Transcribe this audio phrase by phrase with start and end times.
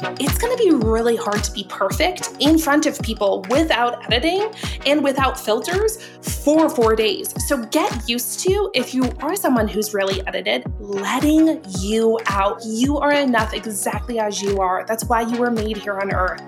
[0.00, 4.48] it's going to be really hard to be perfect in front of people without editing
[4.86, 6.04] and without filters
[6.44, 7.34] for four days.
[7.48, 12.60] So get used to, if you are someone who's really edited, letting you out.
[12.64, 14.84] You are enough exactly as you are.
[14.86, 16.42] That's why you were made here on earth.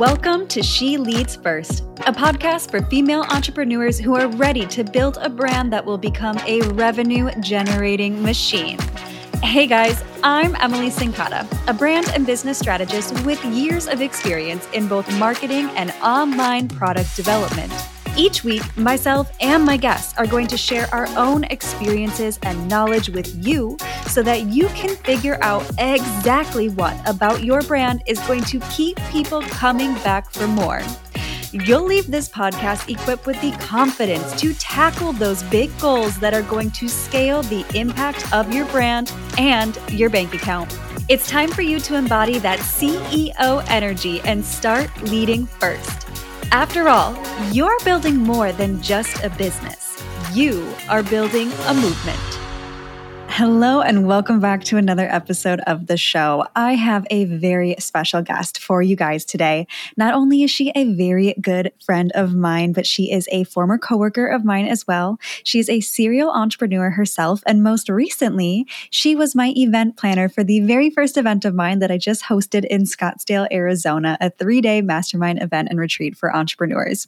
[0.00, 5.16] Welcome to She Leads First, a podcast for female entrepreneurs who are ready to build
[5.20, 8.78] a brand that will become a revenue generating machine.
[9.42, 14.88] Hey guys, I'm Emily Cincotta, a brand and business strategist with years of experience in
[14.88, 17.72] both marketing and online product development.
[18.16, 23.10] Each week, myself and my guests are going to share our own experiences and knowledge
[23.10, 23.76] with you
[24.08, 28.96] so that you can figure out exactly what about your brand is going to keep
[29.10, 30.80] people coming back for more.
[31.52, 36.42] You'll leave this podcast equipped with the confidence to tackle those big goals that are
[36.42, 40.76] going to scale the impact of your brand and your bank account.
[41.08, 46.08] It's time for you to embody that CEO energy and start leading first.
[46.50, 47.16] After all,
[47.52, 50.02] you're building more than just a business,
[50.32, 52.45] you are building a movement.
[53.38, 56.46] Hello, and welcome back to another episode of the show.
[56.56, 59.66] I have a very special guest for you guys today.
[59.98, 63.76] Not only is she a very good friend of mine, but she is a former
[63.76, 65.18] coworker of mine as well.
[65.44, 70.60] She's a serial entrepreneur herself, and most recently, she was my event planner for the
[70.60, 74.80] very first event of mine that I just hosted in Scottsdale, Arizona, a three day
[74.80, 77.06] mastermind event and retreat for entrepreneurs.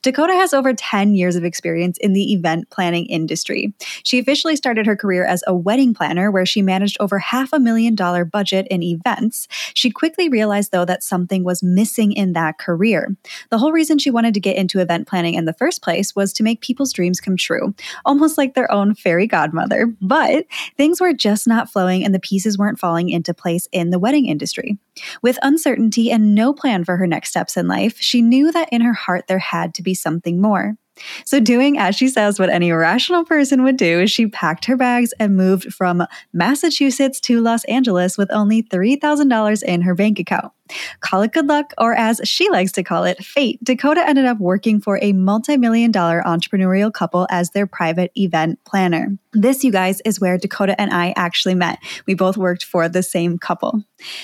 [0.00, 3.74] Dakota has over 10 years of experience in the event planning industry.
[4.04, 7.58] She officially started her career as a wedding planner where she managed over half a
[7.58, 12.58] million dollar budget in events, she quickly realized though that something was missing in that
[12.58, 13.14] career.
[13.50, 16.32] The whole reason she wanted to get into event planning in the first place was
[16.34, 19.92] to make people's dreams come true, almost like their own fairy godmother.
[20.00, 23.98] But things were just not flowing and the pieces weren't falling into place in the
[23.98, 24.78] wedding industry.
[25.20, 28.80] With uncertainty and no plan for her next steps in life, she knew that in
[28.82, 30.76] her heart there had to be something more.
[31.24, 35.12] So, doing as she says what any rational person would do, she packed her bags
[35.18, 40.52] and moved from Massachusetts to Los Angeles with only $3,000 in her bank account.
[41.00, 43.62] Call it good luck, or as she likes to call it, fate.
[43.62, 48.58] Dakota ended up working for a multi million dollar entrepreneurial couple as their private event
[48.64, 49.16] planner.
[49.32, 51.78] This, you guys, is where Dakota and I actually met.
[52.06, 53.82] We both worked for the same couple.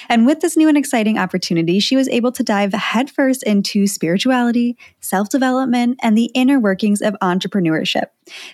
[0.09, 4.77] And with this new and exciting opportunity, she was able to dive headfirst into spirituality,
[5.01, 8.07] self development, and the inner workings of entrepreneurship.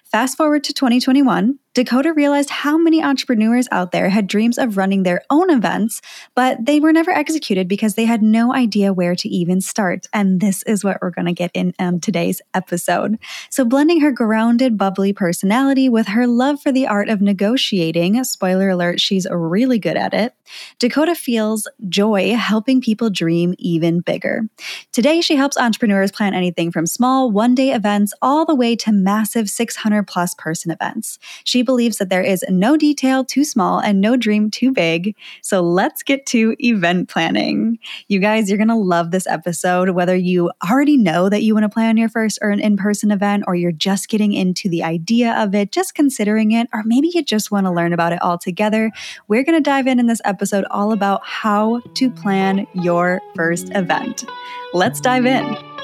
[0.04, 5.04] Fast forward to 2021, Dakota realized how many entrepreneurs out there had dreams of running
[5.04, 6.00] their own events,
[6.34, 10.08] but they were never executed because they had no idea where to even start.
[10.12, 13.18] And this is what we're going to get in um, today's episode.
[13.48, 18.70] So, blending her grounded, bubbly personality with her love for the art of negotiating, spoiler
[18.70, 20.34] alert, she's really good at it,
[20.80, 24.48] Dakota feels joy helping people dream even bigger.
[24.92, 28.90] Today, she helps entrepreneurs plan anything from small one day events all the way to
[28.90, 31.19] massive 600 plus person events.
[31.44, 35.14] She believes that there is no detail too small and no dream too big.
[35.42, 37.78] So let's get to event planning.
[38.06, 41.64] You guys, you're going to love this episode, whether you already know that you want
[41.64, 44.84] to plan your first or an in person event, or you're just getting into the
[44.84, 48.22] idea of it, just considering it, or maybe you just want to learn about it
[48.22, 48.92] all together.
[49.26, 53.70] We're going to dive in in this episode all about how to plan your first
[53.75, 54.25] event.
[54.72, 55.77] Let's dive in.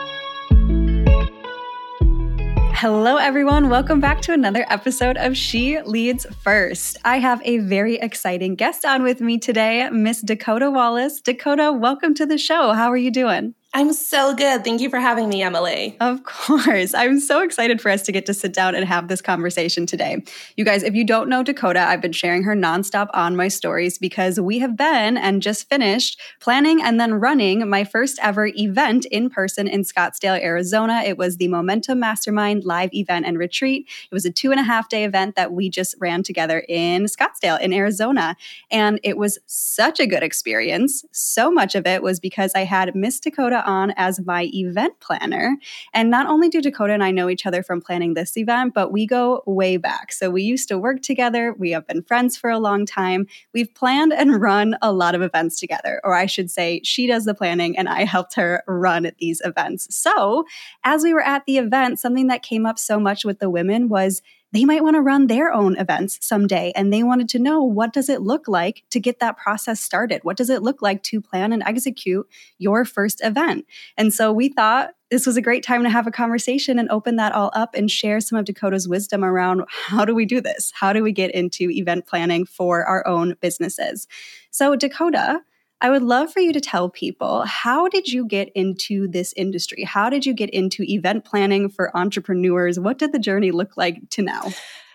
[2.85, 3.71] Hello, everyone.
[3.71, 6.99] Welcome back to another episode of She Leads First.
[7.03, 11.23] I have a very exciting guest on with me today, Miss Dakota Wallace.
[11.23, 12.75] Dakota, welcome to the show.
[12.75, 13.55] How are you doing?
[13.77, 14.63] I'm so good.
[14.63, 15.97] Thank you for having me, Emily.
[15.99, 16.95] Of course.
[16.95, 20.23] I'm so excited for us to get to sit down and have this conversation today.
[20.57, 23.99] You guys, if you don't know Dakota, I've been sharing her nonstop on my stories
[23.99, 29.07] because we have been and just finished planning and then running my first ever event
[29.07, 31.03] in person in Scottsdale, Arizona.
[31.05, 33.89] It was the Momentum Mastermind live event and retreat.
[34.09, 37.07] It was a two and a half day event that we just ran together in
[37.07, 38.37] Scottsdale, in Arizona.
[38.71, 41.05] And it was such a good experience.
[41.11, 45.57] So much of it was because I had Miss Dakota on as my event planner.
[45.93, 48.93] And not only do Dakota and I know each other from planning this event, but
[48.93, 50.13] we go way back.
[50.13, 51.55] So we used to work together.
[51.59, 53.27] We have been friends for a long time.
[53.53, 57.25] We've planned and run a lot of events together, or I should say, she does
[57.25, 59.95] the planning and I helped her run these events.
[59.95, 60.45] So
[60.85, 63.89] as we were at the event, something that came up so much with the women
[63.89, 64.23] was
[64.55, 67.93] they might want to run their own events someday and they wanted to know what
[67.93, 71.21] does it look like to get that process started what does it look like to
[71.21, 72.27] plan and execute
[72.59, 73.67] your first event
[73.97, 77.17] and so we thought this was a great time to have a conversation and open
[77.17, 80.73] that all up and share some of Dakota's wisdom around how do we do this?
[80.75, 84.09] How do we get into event planning for our own businesses?
[84.51, 85.43] So, Dakota,
[85.85, 89.83] I would love for you to tell people how did you get into this industry?
[89.85, 92.81] How did you get into event planning for entrepreneurs?
[92.81, 94.49] What did the journey look like to now?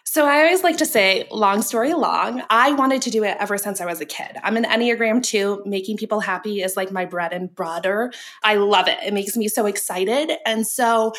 [0.04, 3.56] So I always like to say, long story long, I wanted to do it ever
[3.60, 4.38] since I was a kid.
[4.42, 5.62] I'm an Enneagram 2.
[5.68, 8.12] Making people happy is like my bread and butter.
[8.42, 8.98] I love it.
[9.06, 10.32] It makes me so excited.
[10.44, 11.14] And so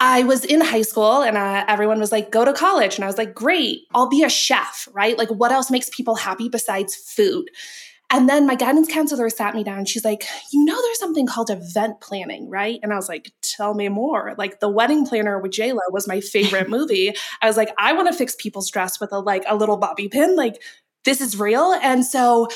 [0.00, 2.94] I was in high school and uh, everyone was like, go to college.
[2.94, 5.18] And I was like, great, I'll be a chef, right?
[5.18, 7.50] Like, what else makes people happy besides food?
[8.10, 9.84] And then my guidance counselor sat me down.
[9.84, 12.78] She's like, You know, there's something called event planning, right?
[12.82, 14.34] And I was like, Tell me more.
[14.38, 17.14] Like, The Wedding Planner with JLo was my favorite movie.
[17.42, 20.08] I was like, I want to fix people's dress with a like a little bobby
[20.08, 20.36] pin.
[20.36, 20.62] Like,
[21.04, 21.72] this is real.
[21.82, 22.48] And so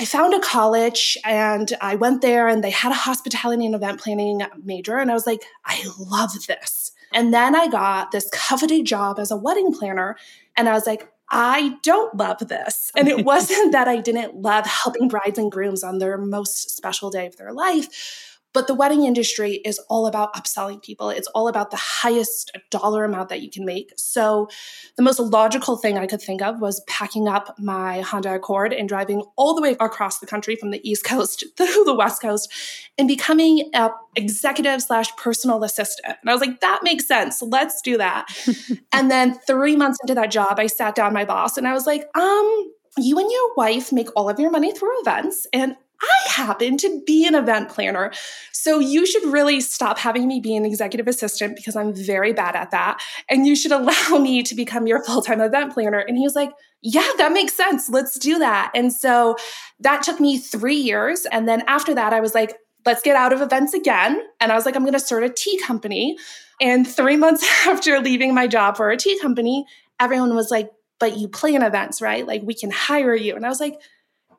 [0.00, 4.00] I found a college and I went there and they had a hospitality and event
[4.00, 4.98] planning major.
[4.98, 6.92] And I was like, I love this.
[7.12, 10.16] And then I got this coveted job as a wedding planner.
[10.56, 12.92] And I was like, I don't love this.
[12.96, 17.10] And it wasn't that I didn't love helping brides and grooms on their most special
[17.10, 21.10] day of their life but the wedding industry is all about upselling people.
[21.10, 23.92] It's all about the highest dollar amount that you can make.
[23.96, 24.48] So
[24.96, 28.88] the most logical thing I could think of was packing up my Honda Accord and
[28.88, 32.50] driving all the way across the country from the East Coast to the West Coast
[32.96, 36.16] and becoming a executive slash personal assistant.
[36.22, 37.42] And I was like, that makes sense.
[37.42, 38.28] Let's do that.
[38.92, 41.86] and then three months into that job, I sat down my boss and I was
[41.86, 46.30] like, um, you and your wife make all of your money through events and I
[46.30, 48.12] happen to be an event planner.
[48.52, 52.56] So you should really stop having me be an executive assistant because I'm very bad
[52.56, 53.02] at that.
[53.28, 55.98] And you should allow me to become your full time event planner.
[55.98, 56.50] And he was like,
[56.82, 57.88] yeah, that makes sense.
[57.88, 58.70] Let's do that.
[58.74, 59.36] And so
[59.80, 61.26] that took me three years.
[61.26, 64.20] And then after that, I was like, let's get out of events again.
[64.40, 66.18] And I was like, I'm going to start a tea company.
[66.60, 69.66] And three months after leaving my job for a tea company,
[69.98, 70.70] everyone was like,
[71.00, 72.26] but you plan events, right?
[72.26, 73.34] Like we can hire you.
[73.34, 73.80] And I was like,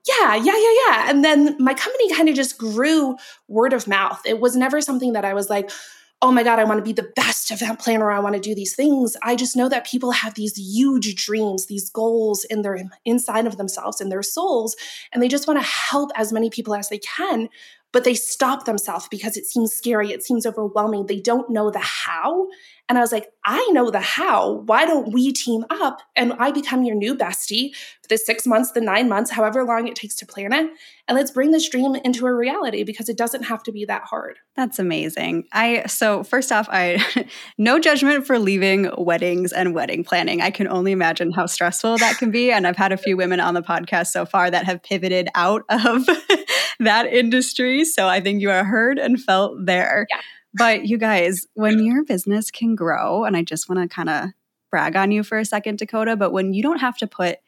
[0.07, 1.10] yeah, yeah, yeah, yeah.
[1.10, 3.18] And then my company kind of just grew
[3.48, 4.22] word of mouth.
[4.25, 5.72] It was never something that I was like,
[6.22, 8.10] oh my God, I want to be the best event planner.
[8.12, 9.18] I want to do these things.
[9.22, 13.57] I just know that people have these huge dreams, these goals in their inside of
[13.57, 14.75] themselves, in their souls,
[15.12, 17.50] and they just want to help as many people as they can.
[17.92, 21.06] But they stop themselves because it seems scary, it seems overwhelming.
[21.06, 22.48] They don't know the how.
[22.87, 24.63] And I was like, I know the how.
[24.65, 28.71] Why don't we team up and I become your new bestie for the six months,
[28.71, 30.69] the nine months, however long it takes to plan it?
[31.07, 34.03] And let's bring this dream into a reality because it doesn't have to be that
[34.03, 34.37] hard.
[34.55, 35.45] That's amazing.
[35.51, 37.03] I so first off, I
[37.57, 40.41] no judgment for leaving weddings and wedding planning.
[40.41, 42.51] I can only imagine how stressful that can be.
[42.51, 45.63] And I've had a few women on the podcast so far that have pivoted out
[45.69, 46.05] of
[46.79, 47.83] that industry.
[47.83, 50.05] So I think you are heard and felt there.
[50.11, 50.21] Yeah.
[50.57, 54.30] But you guys, when your business can grow, and I just want to kind of
[54.72, 57.40] brag on you for a second, Dakota, but when you don't have to put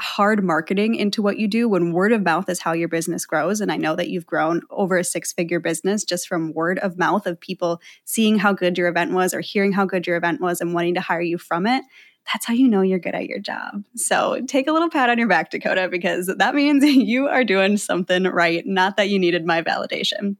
[0.00, 3.60] hard marketing into what you do, when word of mouth is how your business grows,
[3.60, 6.98] and I know that you've grown over a six figure business just from word of
[6.98, 10.40] mouth of people seeing how good your event was or hearing how good your event
[10.40, 11.84] was and wanting to hire you from it.
[12.32, 13.84] That's how you know you're good at your job.
[13.96, 17.76] So take a little pat on your back, Dakota, because that means you are doing
[17.76, 20.36] something right, not that you needed my validation.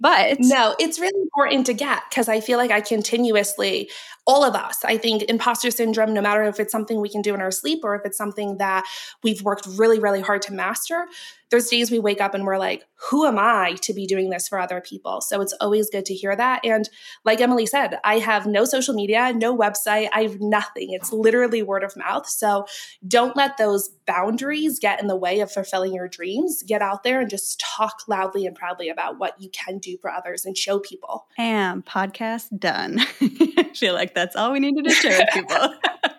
[0.00, 3.90] But no, it's really important to get because I feel like I continuously,
[4.30, 7.34] all of us, I think imposter syndrome, no matter if it's something we can do
[7.34, 8.84] in our sleep or if it's something that
[9.24, 11.08] we've worked really, really hard to master,
[11.50, 14.46] there's days we wake up and we're like, who am I to be doing this
[14.46, 15.20] for other people?
[15.20, 16.64] So it's always good to hear that.
[16.64, 16.88] And
[17.24, 20.90] like Emily said, I have no social media, no website, I have nothing.
[20.92, 22.28] It's literally word of mouth.
[22.28, 22.66] So
[23.06, 26.62] don't let those boundaries get in the way of fulfilling your dreams.
[26.62, 30.08] Get out there and just talk loudly and proudly about what you can do for
[30.08, 31.26] others and show people.
[31.36, 33.00] And podcast done.
[33.74, 35.74] Feel like that's all we needed to share with people.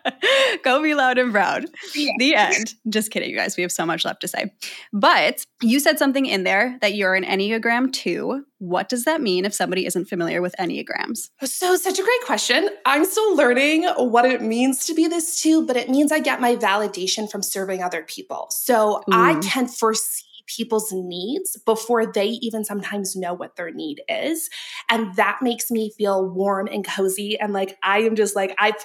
[0.64, 1.66] Go be loud and proud.
[1.96, 2.12] Yeah.
[2.18, 2.76] The end.
[2.90, 3.58] Just kidding, you guys.
[3.58, 4.52] We have so much left to say.
[4.92, 8.46] But you said something in there that you're an Enneagram 2.
[8.60, 11.30] What does that mean if somebody isn't familiar with Enneagrams?
[11.44, 12.70] So, such a great question.
[12.86, 16.42] I'm still learning what it means to be this 2, but it means I get
[16.42, 18.48] my validation from serving other people.
[18.50, 19.02] So.
[19.12, 19.44] I mm.
[19.44, 24.50] can foresee people's needs before they even sometimes know what their need is.
[24.90, 27.40] And that makes me feel warm and cozy.
[27.40, 28.76] And like, I am just like, I've,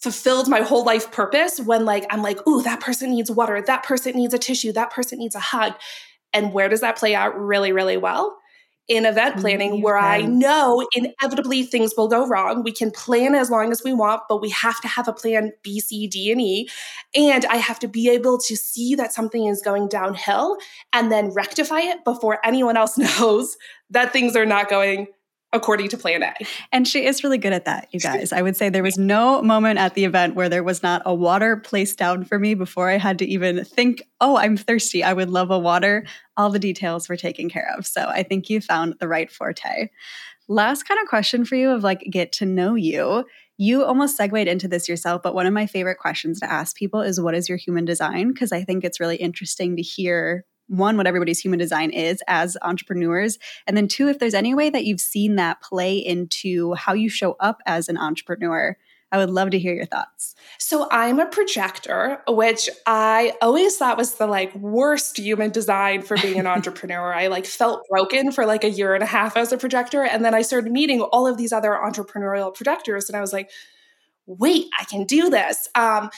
[0.00, 3.82] fulfilled my whole life purpose when like I'm like, "Ooh, that person needs water, that
[3.84, 5.74] person needs a tissue, that person needs a hug."
[6.32, 8.39] And where does that play out really really well?
[8.90, 9.82] In event planning mm-hmm.
[9.82, 12.64] where I know inevitably things will go wrong.
[12.64, 15.52] We can plan as long as we want, but we have to have a plan
[15.62, 16.68] B, C, D, and E.
[17.14, 20.56] And I have to be able to see that something is going downhill
[20.92, 23.56] and then rectify it before anyone else knows
[23.90, 25.06] that things are not going
[25.52, 26.34] according to plan A.
[26.72, 28.32] And she is really good at that, you guys.
[28.32, 31.14] I would say there was no moment at the event where there was not a
[31.14, 35.02] water placed down for me before I had to even think, oh, I'm thirsty.
[35.02, 36.06] I would love a water.
[36.36, 37.86] All the details were taken care of.
[37.86, 39.88] So I think you found the right forte.
[40.48, 43.24] Last kind of question for you of like get to know you.
[43.56, 47.02] You almost segued into this yourself, but one of my favorite questions to ask people
[47.02, 48.32] is what is your human design?
[48.32, 52.56] Because I think it's really interesting to hear one, what everybody's human design is as
[52.62, 53.38] entrepreneurs.
[53.66, 57.08] And then two, if there's any way that you've seen that play into how you
[57.08, 58.76] show up as an entrepreneur.
[59.12, 60.36] I would love to hear your thoughts.
[60.58, 66.16] So I'm a projector, which I always thought was the like worst human design for
[66.16, 67.12] being an entrepreneur.
[67.12, 70.04] I like felt broken for like a year and a half as a projector.
[70.04, 73.50] And then I started meeting all of these other entrepreneurial projectors and I was like,
[74.26, 75.68] wait, I can do this.
[75.74, 76.10] Um,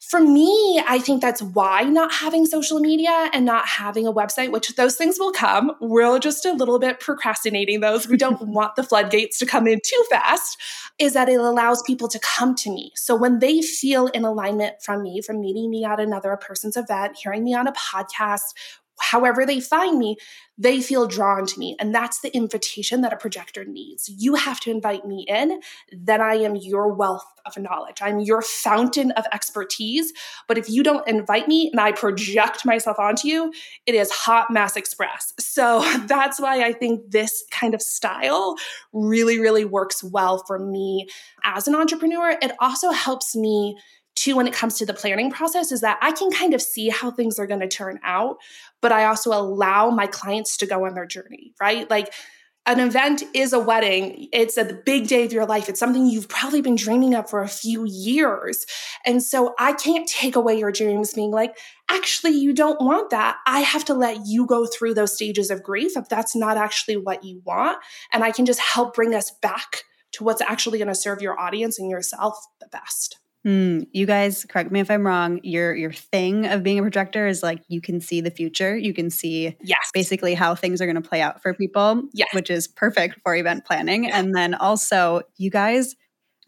[0.00, 4.52] for me, I think that's why not having social media and not having a website,
[4.52, 5.72] which those things will come.
[5.80, 8.06] We're just a little bit procrastinating those.
[8.06, 10.56] We don't want the floodgates to come in too fast,
[10.98, 12.92] is that it allows people to come to me.
[12.94, 17.18] So when they feel in alignment from me, from meeting me at another person's event,
[17.20, 18.54] hearing me on a podcast,
[19.00, 20.16] however they find me,
[20.60, 21.76] they feel drawn to me.
[21.78, 24.08] And that's the invitation that a projector needs.
[24.08, 25.60] You have to invite me in,
[25.92, 27.98] then I am your wealth of knowledge.
[28.02, 30.12] I'm your fountain of expertise.
[30.48, 33.52] But if you don't invite me and I project myself onto you,
[33.86, 35.32] it is hot mass express.
[35.38, 38.56] So that's why I think this kind of style
[38.92, 41.06] really, really works well for me
[41.44, 42.36] as an entrepreneur.
[42.42, 43.76] It also helps me
[44.18, 46.88] too when it comes to the planning process is that I can kind of see
[46.88, 48.38] how things are going to turn out,
[48.80, 51.88] but I also allow my clients to go on their journey, right?
[51.88, 52.12] Like
[52.68, 54.28] an event is a wedding.
[54.30, 55.70] It's a big day of your life.
[55.70, 58.66] It's something you've probably been dreaming of for a few years.
[59.06, 61.56] And so I can't take away your dreams being like,
[61.88, 63.38] actually, you don't want that.
[63.46, 66.98] I have to let you go through those stages of grief if that's not actually
[66.98, 67.78] what you want.
[68.12, 71.40] And I can just help bring us back to what's actually going to serve your
[71.40, 73.18] audience and yourself the best.
[73.46, 75.40] Mm, you guys, correct me if I'm wrong.
[75.42, 78.76] Your your thing of being a projector is like you can see the future.
[78.76, 79.90] You can see yes.
[79.94, 82.28] basically how things are going to play out for people, yes.
[82.32, 84.04] which is perfect for event planning.
[84.04, 84.18] Yeah.
[84.18, 85.94] And then also, you guys,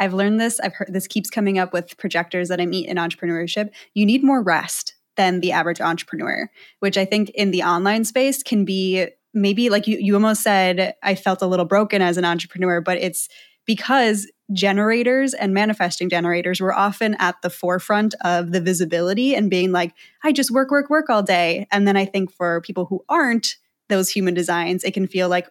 [0.01, 0.59] I've learned this.
[0.59, 3.71] I've heard this keeps coming up with projectors that I meet in entrepreneurship.
[3.95, 8.43] You need more rest than the average entrepreneur, which I think in the online space
[8.43, 12.25] can be maybe like you you almost said I felt a little broken as an
[12.25, 13.29] entrepreneur, but it's
[13.71, 19.71] because generators and manifesting generators were often at the forefront of the visibility and being
[19.71, 21.69] like, I just work, work, work all day.
[21.71, 23.55] And then I think for people who aren't
[23.89, 25.47] those human designs, it can feel like,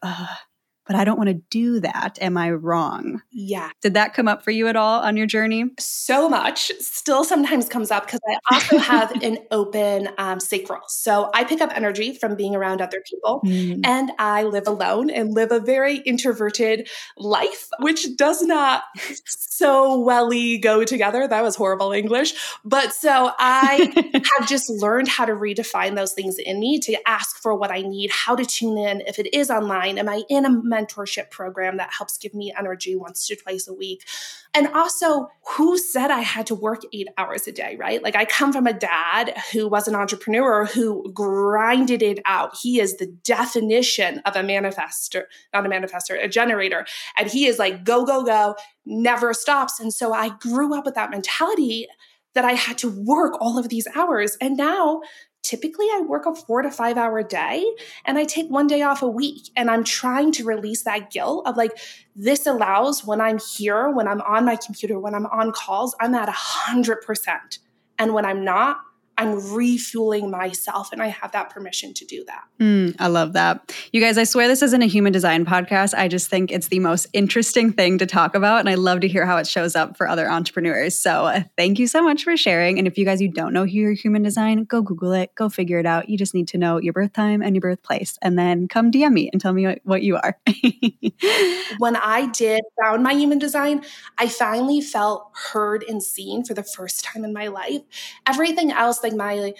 [0.89, 2.17] but I don't want to do that.
[2.19, 3.22] Am I wrong?
[3.29, 3.69] Yeah.
[3.79, 5.65] Did that come up for you at all on your journey?
[5.77, 6.72] So much.
[6.79, 10.81] Still sometimes comes up because I also have an open um, sacral.
[10.88, 13.41] So I pick up energy from being around other people.
[13.46, 13.81] Mm.
[13.86, 18.81] And I live alone and live a very introverted life, which does not
[19.25, 21.27] so welly go together.
[21.27, 22.34] That was horrible English.
[22.65, 23.93] But so I
[24.39, 27.84] have just learned how to redefine those things in me to ask for what I
[27.84, 29.01] need, how to tune in.
[29.01, 30.50] If it is online, am I in a
[30.80, 34.06] mentorship program that helps give me energy once to twice a week.
[34.54, 38.02] And also, who said I had to work eight hours a day, right?
[38.02, 42.58] Like, I come from a dad who was an entrepreneur who grinded it out.
[42.62, 46.86] He is the definition of a manifester, not a manifester, a generator.
[47.18, 48.56] And he is like, go, go, go,
[48.86, 49.80] never stops.
[49.80, 51.88] And so I grew up with that mentality
[52.36, 54.38] that I had to work all of these hours.
[54.40, 55.02] And now
[55.43, 57.65] typically I work a four to five hour day
[58.05, 59.50] and I take one day off a week.
[59.55, 61.77] And I'm trying to release that guilt of like,
[62.15, 66.13] this allows when I'm here, when I'm on my computer, when I'm on calls, I'm
[66.15, 67.60] at a hundred percent.
[67.98, 68.77] And when I'm not,
[69.20, 72.46] I'm refueling myself and I have that permission to do that.
[72.58, 73.76] Mm, I love that.
[73.92, 75.94] You guys, I swear this isn't a human design podcast.
[75.94, 78.62] I just think it's the most interesting thing to talk about.
[78.62, 80.98] And I love to hear how it shows up for other entrepreneurs.
[80.98, 82.78] So uh, thank you so much for sharing.
[82.78, 85.80] And if you guys you don't know your human design, go Google it, go figure
[85.80, 86.08] it out.
[86.08, 88.18] You just need to know your birth time and your birthplace.
[88.22, 90.40] And then come DM me and tell me what you are.
[91.78, 93.84] when I did found my human design,
[94.18, 97.82] I finally felt heard and seen for the first time in my life.
[98.26, 99.54] Everything else that like my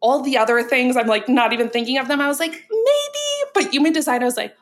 [0.00, 2.20] all the other things i'm like not even thinking of them.
[2.20, 4.56] I was like maybe but human design i was like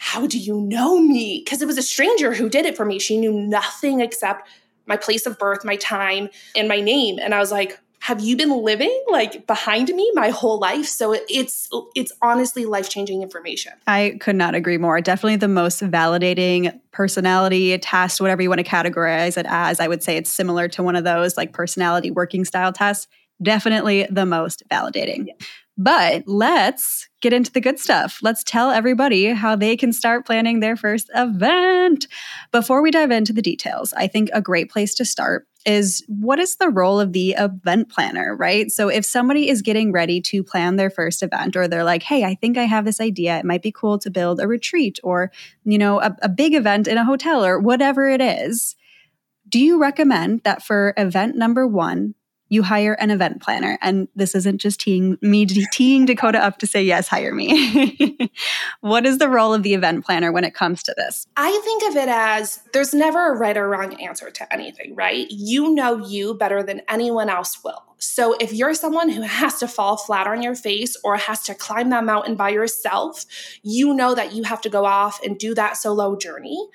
[0.00, 1.42] how do you know me?
[1.44, 3.00] Because it was a stranger who did it for me.
[3.00, 4.48] She knew nothing except
[4.86, 7.18] my place of birth my time and my name.
[7.18, 10.86] And i was like have you been living like behind me my whole life?
[10.86, 13.72] So it's it's honestly life-changing information.
[13.88, 15.00] I could not agree more.
[15.00, 19.80] Definitely the most validating personality test whatever you want to categorize it as.
[19.80, 23.08] I would say it's similar to one of those like personality working style tests
[23.42, 25.26] definitely the most validating.
[25.28, 25.34] Yeah.
[25.80, 28.18] But let's get into the good stuff.
[28.20, 32.08] Let's tell everybody how they can start planning their first event.
[32.50, 36.40] Before we dive into the details, I think a great place to start is what
[36.40, 38.72] is the role of the event planner, right?
[38.72, 42.24] So if somebody is getting ready to plan their first event or they're like, "Hey,
[42.24, 43.38] I think I have this idea.
[43.38, 45.30] It might be cool to build a retreat or,
[45.64, 48.74] you know, a, a big event in a hotel or whatever it is."
[49.48, 52.14] Do you recommend that for event number 1,
[52.48, 53.78] you hire an event planner.
[53.82, 58.30] And this isn't just teeing me teeing Dakota up to say, yes, hire me.
[58.80, 61.26] what is the role of the event planner when it comes to this?
[61.36, 65.26] I think of it as there's never a right or wrong answer to anything, right?
[65.30, 67.87] You know you better than anyone else will.
[67.98, 71.54] So if you're someone who has to fall flat on your face or has to
[71.54, 73.24] climb that mountain by yourself,
[73.62, 76.68] you know that you have to go off and do that solo journey.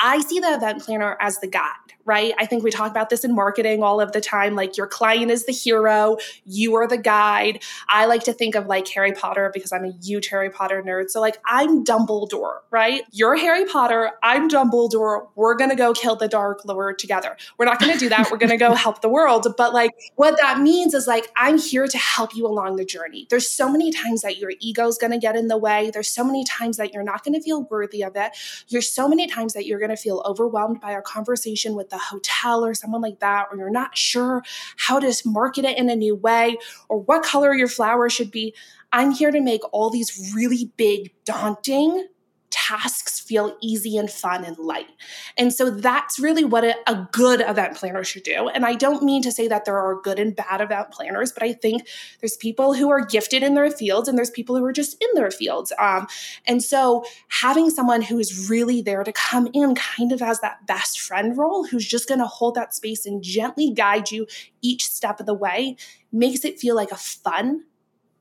[0.00, 2.32] I see the event planner as the guide right?
[2.38, 4.54] I think we talk about this in marketing all of the time.
[4.54, 6.16] Like your client is the hero,
[6.46, 7.62] you are the guide.
[7.86, 11.10] I like to think of like Harry Potter because I'm a huge Harry Potter nerd.
[11.10, 13.02] So, like, I'm Dumbledore, right?
[13.12, 15.28] You're Harry Potter, I'm Dumbledore.
[15.34, 17.36] We're going to go kill the Dark Lord together.
[17.58, 18.30] We're not going to do that.
[18.30, 19.46] We're going to go help the world.
[19.58, 23.26] But, like, what that means is like, I'm here to help you along the journey.
[23.30, 25.90] There's so many times that your ego is going to get in the way.
[25.92, 28.32] There's so many times that you're not going to feel worthy of it.
[28.70, 31.98] There's so many times that you're going to feel overwhelmed by a conversation with the
[31.98, 34.42] hotel or someone like that, or you're not sure
[34.76, 36.56] how to market it in a new way
[36.88, 38.54] or what color your flower should be.
[38.92, 42.08] I'm here to make all these really big, daunting
[42.50, 44.88] tasks feel easy and fun and light.
[45.36, 48.48] And so that's really what a, a, good event planner should do.
[48.48, 51.42] And I don't mean to say that there are good and bad event planners, but
[51.42, 51.86] I think
[52.20, 55.08] there's people who are gifted in their fields and there's people who are just in
[55.14, 55.72] their fields.
[55.78, 56.06] Um,
[56.46, 60.66] and so having someone who is really there to come in kind of as that
[60.66, 64.26] best friend role, who's just going to hold that space and gently guide you
[64.62, 65.76] each step of the way,
[66.12, 67.64] makes it feel like a fun,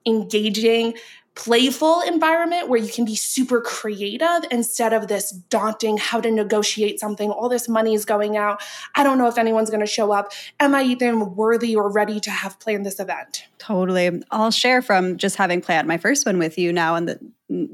[0.05, 0.95] engaging,
[1.37, 6.99] playful environment where you can be super creative instead of this daunting how to negotiate
[6.99, 8.59] something all this money is going out.
[8.95, 10.31] I don't know if anyone's going to show up.
[10.59, 13.43] Am i even worthy or ready to have planned this event?
[13.59, 14.23] Totally.
[14.31, 17.19] I'll share from just having planned my first one with you now and the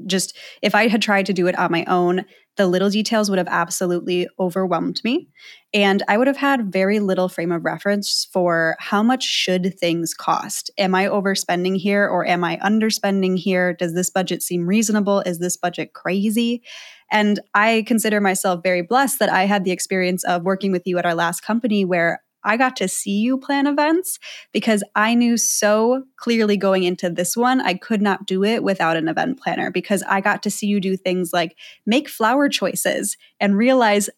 [0.06, 2.24] just if I had tried to do it on my own,
[2.56, 5.28] the little details would have absolutely overwhelmed me.
[5.72, 10.14] And I would have had very little frame of reference for how much should things
[10.14, 10.70] cost.
[10.78, 13.72] Am I overspending here or am I underspending here?
[13.72, 15.20] Does this budget seem reasonable?
[15.20, 16.62] Is this budget crazy?
[17.10, 20.98] And I consider myself very blessed that I had the experience of working with you
[20.98, 24.18] at our last company where I got to see you plan events
[24.52, 28.96] because I knew so clearly going into this one, I could not do it without
[28.96, 33.16] an event planner because I got to see you do things like make flower choices
[33.40, 34.10] and realize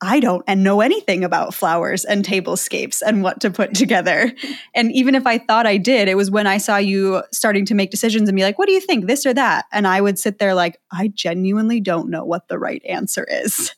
[0.00, 4.32] I don't and know anything about flowers and tablescapes and what to put together.
[4.76, 7.76] And even if I thought I did, it was when I saw you starting to
[7.76, 9.66] make decisions and be like, what do you think, this or that?
[9.70, 13.72] And I would sit there like, I genuinely don't know what the right answer is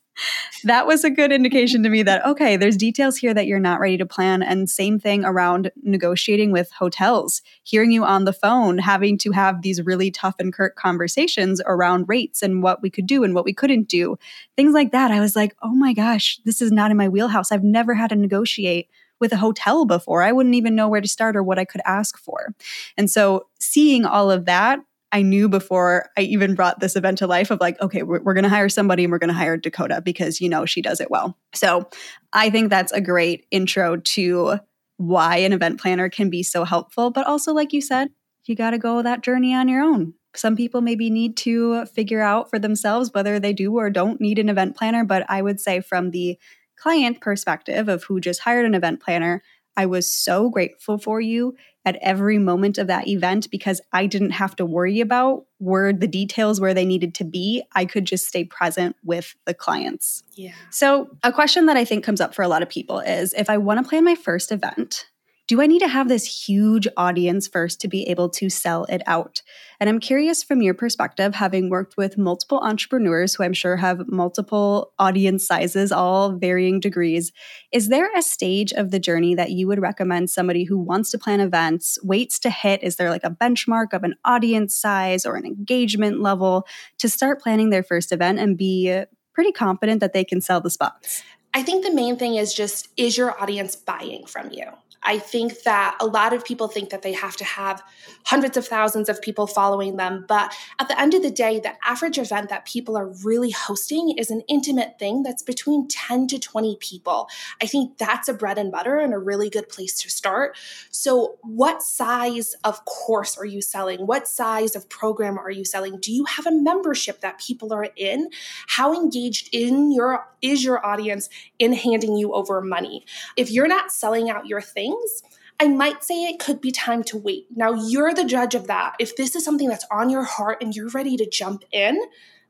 [0.64, 3.80] that was a good indication to me that okay there's details here that you're not
[3.80, 4.42] ready to plan.
[4.42, 9.62] And same thing around negotiating with hotels hearing you on the phone having to have
[9.62, 13.44] these really tough and curt conversations around rates and what we could do and what
[13.44, 14.16] we couldn't do.
[14.56, 15.10] Things like that.
[15.10, 17.52] I was like oh my gosh this is not in my wheelhouse.
[17.52, 18.88] I've never had to negotiate
[19.20, 20.22] with a hotel before.
[20.22, 22.54] I wouldn't even know where to start or what i could ask for.
[22.96, 24.80] And so seeing all of that
[25.12, 28.34] I knew before I even brought this event to life of like, okay, we're, we're
[28.34, 31.00] going to hire somebody and we're going to hire Dakota because, you know, she does
[31.00, 31.36] it well.
[31.54, 31.88] So
[32.32, 34.58] I think that's a great intro to
[34.96, 37.10] why an event planner can be so helpful.
[37.10, 38.10] But also, like you said,
[38.44, 40.14] you got to go that journey on your own.
[40.34, 44.38] Some people maybe need to figure out for themselves whether they do or don't need
[44.38, 45.04] an event planner.
[45.04, 46.38] But I would say, from the
[46.76, 49.42] client perspective of who just hired an event planner,
[49.76, 51.54] I was so grateful for you
[51.86, 56.08] at every moment of that event because I didn't have to worry about were the
[56.08, 57.62] details where they needed to be.
[57.74, 60.24] I could just stay present with the clients.
[60.34, 60.52] Yeah.
[60.70, 63.48] So, a question that I think comes up for a lot of people is if
[63.48, 65.06] I want to plan my first event,
[65.48, 69.02] do I need to have this huge audience first to be able to sell it
[69.06, 69.42] out?
[69.78, 74.08] And I'm curious from your perspective, having worked with multiple entrepreneurs who I'm sure have
[74.08, 77.30] multiple audience sizes, all varying degrees,
[77.70, 81.18] is there a stage of the journey that you would recommend somebody who wants to
[81.18, 82.82] plan events waits to hit?
[82.82, 86.66] Is there like a benchmark of an audience size or an engagement level
[86.98, 90.70] to start planning their first event and be pretty confident that they can sell the
[90.70, 91.22] spots?
[91.54, 94.64] I think the main thing is just is your audience buying from you?
[95.02, 97.82] I think that a lot of people think that they have to have
[98.24, 100.24] hundreds of thousands of people following them.
[100.26, 104.14] But at the end of the day, the average event that people are really hosting
[104.18, 107.28] is an intimate thing that's between 10 to 20 people.
[107.62, 110.56] I think that's a bread and butter and a really good place to start.
[110.90, 114.06] So, what size of course are you selling?
[114.06, 115.98] What size of program are you selling?
[116.00, 118.30] Do you have a membership that people are in?
[118.66, 121.28] How engaged in your is your audience
[121.58, 123.04] in handing you over money?
[123.36, 125.22] If you're not selling out your things,
[125.58, 127.46] I might say it could be time to wait.
[127.54, 128.94] Now, you're the judge of that.
[128.98, 131.98] If this is something that's on your heart and you're ready to jump in,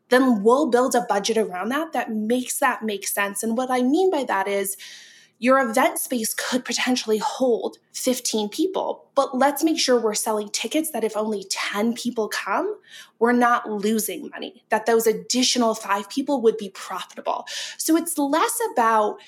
[0.08, 3.42] then we'll build a budget around that that makes that make sense.
[3.42, 4.76] And what I mean by that is,
[5.38, 10.90] your event space could potentially hold 15 people, but let's make sure we're selling tickets
[10.92, 12.78] that if only 10 people come,
[13.18, 17.44] we're not losing money, that those additional five people would be profitable.
[17.76, 19.18] So it's less about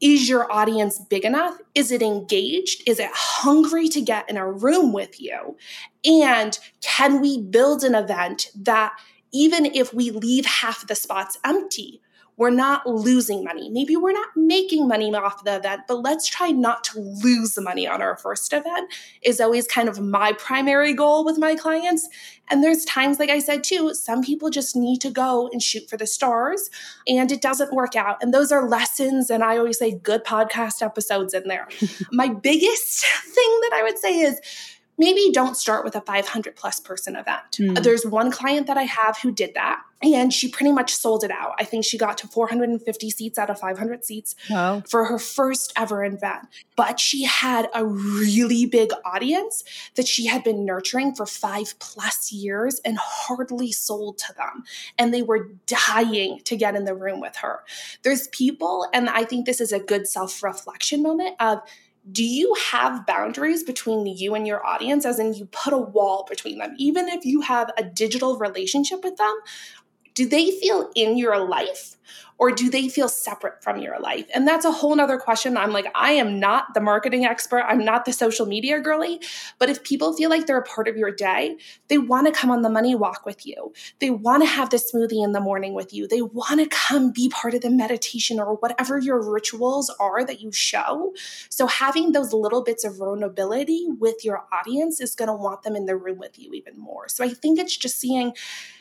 [0.00, 1.58] is your audience big enough?
[1.74, 2.88] Is it engaged?
[2.88, 5.56] Is it hungry to get in a room with you?
[6.04, 8.92] And can we build an event that
[9.32, 12.00] even if we leave half the spots empty,
[12.38, 13.68] we're not losing money.
[13.68, 17.86] Maybe we're not making money off the event, but let's try not to lose money
[17.86, 22.08] on our first event, is always kind of my primary goal with my clients.
[22.48, 25.90] And there's times, like I said too, some people just need to go and shoot
[25.90, 26.70] for the stars
[27.08, 28.22] and it doesn't work out.
[28.22, 29.30] And those are lessons.
[29.30, 31.66] And I always say good podcast episodes in there.
[32.12, 34.40] my biggest thing that I would say is,
[34.98, 37.52] maybe don't start with a 500 plus person event.
[37.52, 37.82] Mm.
[37.82, 41.30] There's one client that I have who did that and she pretty much sold it
[41.30, 41.54] out.
[41.58, 44.82] I think she got to 450 seats out of 500 seats wow.
[44.88, 46.46] for her first ever event.
[46.76, 49.64] But she had a really big audience
[49.96, 54.62] that she had been nurturing for five plus years and hardly sold to them.
[54.98, 57.64] And they were dying to get in the room with her.
[58.02, 61.60] There's people, and I think this is a good self reflection moment of,
[62.10, 66.24] do you have boundaries between you and your audience as in you put a wall
[66.28, 66.74] between them?
[66.78, 69.34] Even if you have a digital relationship with them
[70.18, 71.96] do they feel in your life
[72.38, 74.26] or do they feel separate from your life?
[74.32, 75.56] And that's a whole nother question.
[75.56, 77.64] I'm like, I am not the marketing expert.
[77.66, 79.20] I'm not the social media girly.
[79.58, 81.56] But if people feel like they're a part of your day,
[81.88, 83.72] they want to come on the money walk with you.
[83.98, 86.06] They want to have the smoothie in the morning with you.
[86.06, 90.40] They want to come be part of the meditation or whatever your rituals are that
[90.40, 91.14] you show.
[91.48, 95.74] So having those little bits of vulnerability with your audience is going to want them
[95.74, 97.08] in the room with you even more.
[97.08, 98.34] So I think it's just seeing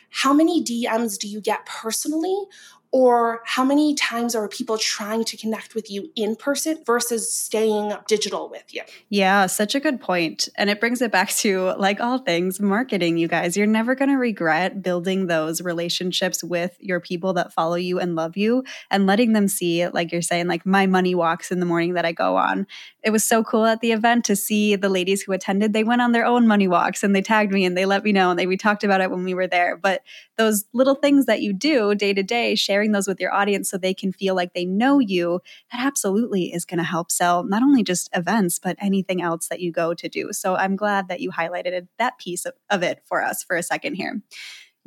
[0.09, 2.45] how many DMs do you get personally
[2.91, 7.93] or how many times are people trying to connect with you in person versus staying
[8.07, 8.81] digital with you?
[9.09, 10.49] Yeah, such a good point.
[10.55, 13.55] And it brings it back to like all things marketing, you guys.
[13.55, 18.15] You're never going to regret building those relationships with your people that follow you and
[18.15, 21.65] love you and letting them see, like you're saying, like my money walks in the
[21.65, 22.67] morning that I go on.
[23.03, 25.73] It was so cool at the event to see the ladies who attended.
[25.73, 28.11] They went on their own money walks and they tagged me and they let me
[28.11, 29.77] know and they we talked about it when we were there.
[29.77, 30.01] But
[30.37, 33.77] those little things that you do day to day, sharing those with your audience so
[33.77, 37.63] they can feel like they know you, that absolutely is going to help sell not
[37.63, 40.31] only just events, but anything else that you go to do.
[40.31, 43.63] So I'm glad that you highlighted that piece of, of it for us for a
[43.63, 44.21] second here.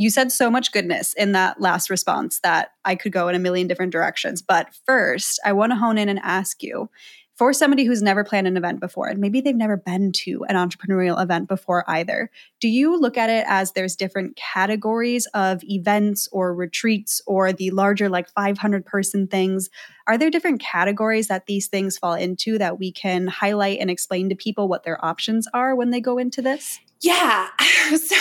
[0.01, 3.39] You said so much goodness in that last response that I could go in a
[3.39, 4.41] million different directions.
[4.41, 6.89] But first, I want to hone in and ask you
[7.41, 10.57] for somebody who's never planned an event before, and maybe they've never been to an
[10.57, 16.29] entrepreneurial event before either, do you look at it as there's different categories of events
[16.33, 19.71] or retreats or the larger, like 500 person things?
[20.07, 24.29] Are there different categories that these things fall into that we can highlight and explain
[24.29, 26.79] to people what their options are when they go into this?
[27.01, 27.49] Yeah.
[27.97, 28.15] So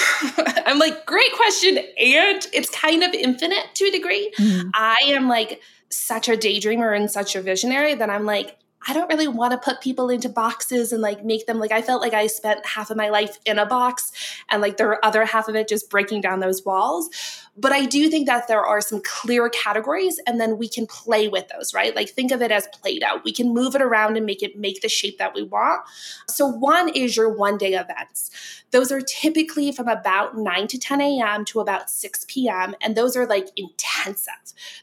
[0.65, 1.77] I'm like, great question.
[1.77, 4.31] And it's kind of infinite to a degree.
[4.39, 4.69] Mm-hmm.
[4.73, 9.09] I am like such a daydreamer and such a visionary that I'm like, I don't
[9.09, 12.13] really want to put people into boxes and like make them like I felt like
[12.13, 14.11] I spent half of my life in a box
[14.49, 17.09] and like the other half of it just breaking down those walls.
[17.57, 21.27] But I do think that there are some clear categories and then we can play
[21.27, 21.93] with those, right?
[21.93, 23.25] Like think of it as played out.
[23.25, 25.81] We can move it around and make it make the shape that we want.
[26.27, 28.31] So one is your one day events.
[28.71, 31.43] Those are typically from about 9 to 10 a.m.
[31.45, 32.75] to about 6 p.m.
[32.81, 34.33] And those are like intensive.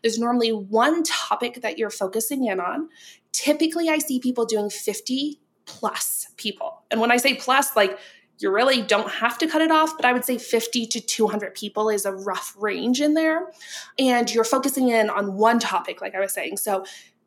[0.03, 2.89] There's normally one topic that you're focusing in on
[3.37, 6.83] typically I see people doing 50 plus people.
[6.91, 7.99] And when I say plus, like
[8.39, 11.55] you really don't have to cut it off, but I would say 50 to 200
[11.55, 13.53] people is a rough range in there.
[13.99, 16.57] And you're focusing in on one topic, like I was saying.
[16.57, 16.85] So,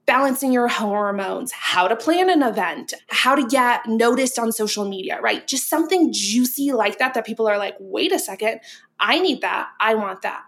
[0.07, 5.21] balancing your hormones, how to plan an event, how to get noticed on social media,
[5.21, 5.45] right?
[5.45, 8.59] Just something juicy like that, that people are like, wait a second,
[8.99, 9.69] I need that.
[9.79, 10.41] I want that.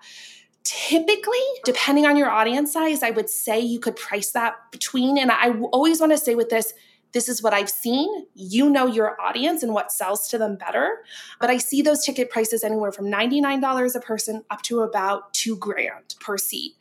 [0.63, 5.32] Typically, depending on your audience size, I would say you could price that between, and
[5.32, 6.74] I always want to say with this,
[7.13, 8.26] this is what I've seen.
[8.36, 11.04] You know your audience and what sells to them better.
[11.39, 15.58] But I see those ticket prices anywhere from $99 a person up to about two
[15.58, 16.76] grand per seat.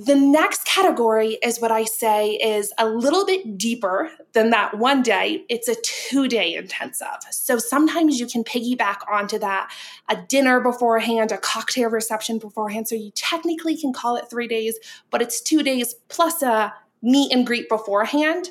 [0.00, 5.02] The next category is what I say is a little bit deeper than that one
[5.02, 5.44] day.
[5.48, 7.18] It's a two day intensive.
[7.30, 9.72] So sometimes you can piggyback onto that
[10.08, 12.86] a dinner beforehand, a cocktail reception beforehand.
[12.86, 14.78] So you technically can call it three days,
[15.10, 18.50] but it's two days plus a meet and greet beforehand.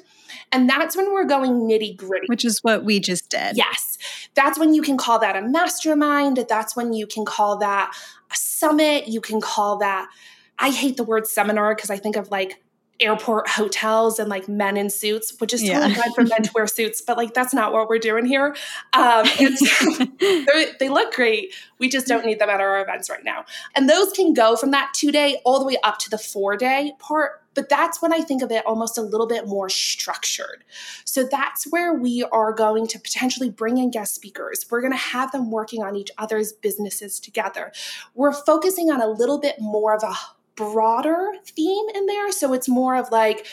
[0.52, 2.28] And that's when we're going nitty gritty.
[2.28, 3.56] Which is what we just did.
[3.56, 3.98] Yes.
[4.34, 6.46] That's when you can call that a mastermind.
[6.50, 7.96] That's when you can call that
[8.30, 9.08] a summit.
[9.08, 10.10] You can call that
[10.60, 12.62] I hate the word seminar because I think of like
[13.00, 16.02] airport hotels and like men in suits, which is totally yeah.
[16.02, 18.56] fine for men to wear suits, but like that's not what we're doing here.
[18.94, 19.26] Um,
[20.80, 21.54] they look great.
[21.80, 23.46] We just don't need them at our events right now.
[23.76, 26.58] And those can go from that two day all the way up to the four
[26.58, 27.44] day part.
[27.54, 30.64] But that's when I think of it almost a little bit more structured.
[31.06, 34.68] So that's where we are going to potentially bring in guest speakers.
[34.70, 37.72] We're going to have them working on each other's businesses together.
[38.14, 40.14] We're focusing on a little bit more of a
[40.58, 42.32] broader theme in there.
[42.34, 43.48] So it's more of like,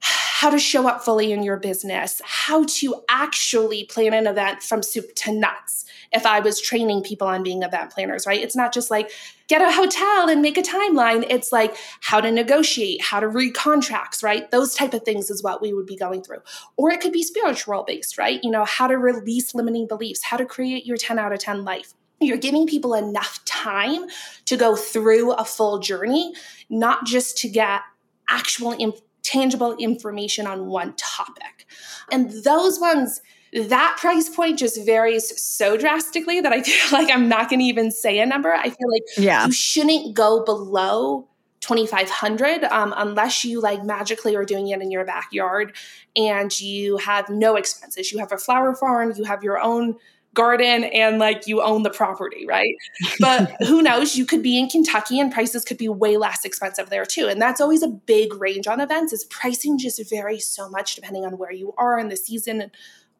[0.00, 4.84] how to show up fully in your business, how to actually plan an event from
[4.84, 5.84] soup to nuts.
[6.12, 8.40] If I was training people on being event planners, right?
[8.40, 9.10] It's not just like
[9.48, 11.26] get a hotel and make a timeline.
[11.28, 14.48] It's like how to negotiate, how to read contracts, right?
[14.52, 16.42] Those type of things is what we would be going through.
[16.76, 18.38] Or it could be spiritual based, right?
[18.44, 21.64] You know, how to release limiting beliefs, how to create your 10 out of 10
[21.64, 24.06] life you're giving people enough time
[24.46, 26.34] to go through a full journey,
[26.68, 27.82] not just to get
[28.28, 28.74] actual
[29.22, 31.66] tangible information on one topic.
[32.10, 33.20] And those ones,
[33.52, 37.66] that price point just varies so drastically that I feel like I'm not going to
[37.66, 38.52] even say a number.
[38.52, 39.46] I feel like yeah.
[39.46, 41.28] you shouldn't go below
[41.60, 45.74] 2500 um, unless you like magically are doing it in your backyard
[46.16, 48.12] and you have no expenses.
[48.12, 49.96] You have a flower farm, you have your own
[50.38, 52.72] garden and like you own the property, right?
[53.18, 54.14] But who knows?
[54.14, 57.26] You could be in Kentucky and prices could be way less expensive there too.
[57.26, 61.26] And that's always a big range on events is pricing just varies so much depending
[61.26, 62.70] on where you are in the season and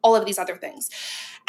[0.03, 0.91] all of these other things.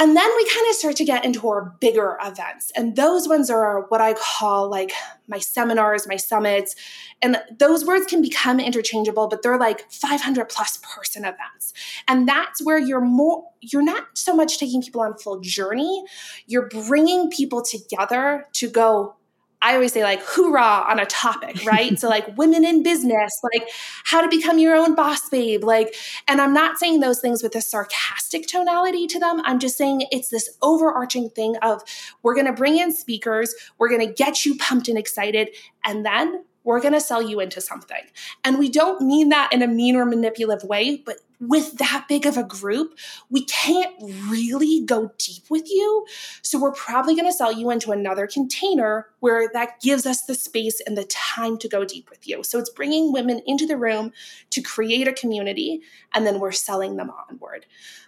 [0.02, 2.72] And then we kind of start to get into our bigger events.
[2.74, 4.94] And those ones are what I call like
[5.28, 6.74] my seminars, my summits.
[7.22, 11.74] And those words can become interchangeable, but they're like 500 plus person events.
[12.08, 16.06] And that's where you're more, you're not so much taking people on a full journey,
[16.48, 19.18] you're bringing people together to go,
[19.62, 22.00] I always say like hoorah on a topic, right?
[22.00, 23.69] so like women in business, like
[24.06, 25.95] how to become your own boss babe, like
[26.28, 29.41] and I'm not saying those things with a sarcastic tonality to them.
[29.43, 31.84] I'm just saying it's this overarching thing of
[32.24, 35.50] we're going to bring in speakers, we're going to get you pumped and excited
[35.86, 38.02] and then we're going to sell you into something.
[38.43, 42.25] And we don't mean that in a mean or manipulative way, but with that big
[42.25, 42.97] of a group,
[43.30, 43.93] we can't
[44.30, 46.06] really go deep with you.
[46.41, 50.36] So we're probably going to sell you into another container where that gives us the
[50.36, 52.43] space and the time to go deep with you.
[52.43, 54.12] So it's bringing women into the room
[54.49, 55.82] to create a community,
[56.13, 57.65] and then we're selling them onward.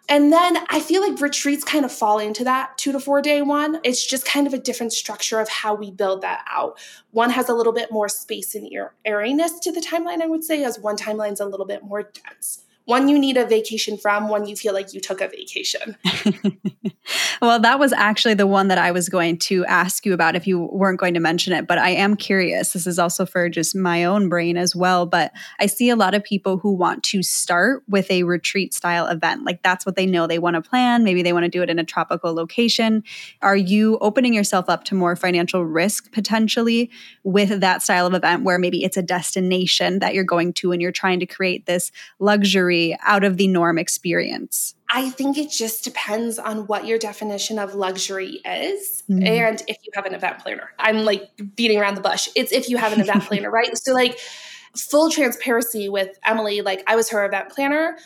[0.10, 3.42] And then I feel like retreats kind of fall into that two to four day
[3.42, 3.80] one.
[3.84, 6.80] It's just kind of a different structure of how we build that out.
[7.12, 8.70] One has a little bit more space and
[9.06, 12.66] airiness to the timeline, I would say, as one timeline's a little bit more dense
[12.86, 15.96] one you need a vacation from, one you feel like you took a vacation.
[17.42, 20.48] well, that was actually the one that I was going to ask you about if
[20.48, 22.74] you weren't going to mention it, but I am curious.
[22.74, 26.16] This is also for just my own brain as well, but I see a lot
[26.16, 29.46] of people who want to start with a retreat style event.
[29.46, 31.04] Like that's what they know they want to plan.
[31.04, 33.04] Maybe they want to do it in a tropical location.
[33.42, 36.90] Are you opening yourself up to more financial risk potentially
[37.24, 40.82] with that style of event where maybe it's a destination that you're going to and
[40.82, 44.76] you're trying to create this luxury luxury out of the norm experience?
[44.90, 49.26] I think it just depends on what your definition of luxury is mm-hmm.
[49.26, 50.72] and if you have an event planner.
[50.78, 52.28] I'm like beating around the bush.
[52.36, 53.78] It's if you have an event planner, right?
[53.78, 54.20] So, like,
[54.76, 57.98] full transparency with Emily, like, I was her event planner.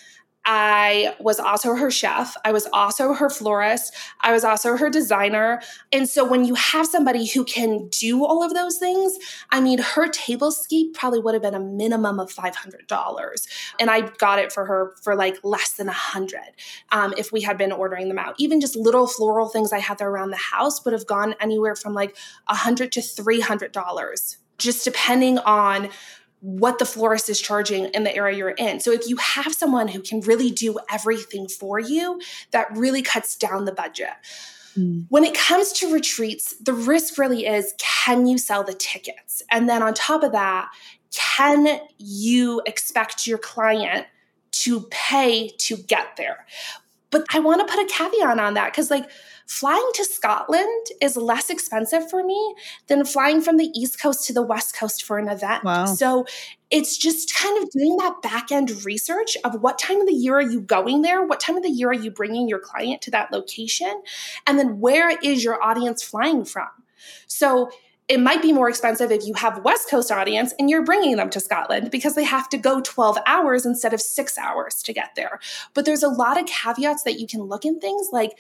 [0.45, 2.37] I was also her chef.
[2.45, 3.93] I was also her florist.
[4.21, 5.61] I was also her designer.
[5.91, 9.17] And so when you have somebody who can do all of those things,
[9.49, 13.47] I mean, her tablescape probably would have been a minimum of $500.
[13.79, 16.39] And I got it for her for like less than a hundred
[16.91, 18.35] um, if we had been ordering them out.
[18.37, 21.75] Even just little floral things I had there around the house would have gone anywhere
[21.75, 22.15] from like
[22.47, 25.89] a hundred to $300 just depending on
[26.45, 28.79] what the florist is charging in the area you're in.
[28.79, 33.35] So if you have someone who can really do everything for you, that really cuts
[33.35, 34.13] down the budget.
[34.77, 35.05] Mm.
[35.09, 39.41] When it comes to retreats, the risk really is can you sell the tickets?
[39.49, 40.69] And then on top of that,
[41.11, 44.05] can you expect your client
[44.55, 46.45] to pay to get there.
[47.11, 49.09] But I want to put a caveat on that because, like,
[49.45, 52.55] flying to Scotland is less expensive for me
[52.87, 55.63] than flying from the East Coast to the West Coast for an event.
[55.63, 55.85] Wow.
[55.85, 56.25] So
[56.71, 60.35] it's just kind of doing that back end research of what time of the year
[60.35, 61.23] are you going there?
[61.23, 64.01] What time of the year are you bringing your client to that location?
[64.47, 66.69] And then where is your audience flying from?
[67.27, 67.69] So
[68.07, 71.29] it might be more expensive if you have West Coast audience and you're bringing them
[71.31, 75.15] to Scotland because they have to go 12 hours instead of six hours to get
[75.15, 75.39] there.
[75.73, 78.37] But there's a lot of caveats that you can look in things like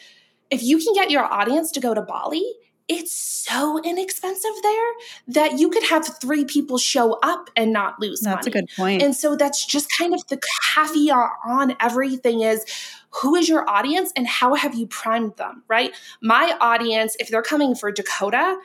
[0.49, 2.43] if you can get your audience to go to Bali,
[2.87, 4.93] it's so inexpensive there
[5.29, 8.35] that you could have three people show up and not lose money.
[8.35, 8.59] that's money.
[8.59, 9.01] a good point.
[9.01, 10.39] And so that's just kind of the
[10.73, 12.63] caveat on everything is
[13.09, 15.93] who is your audience and how have you primed them, right?
[16.21, 18.57] My audience, if they're coming for Dakota,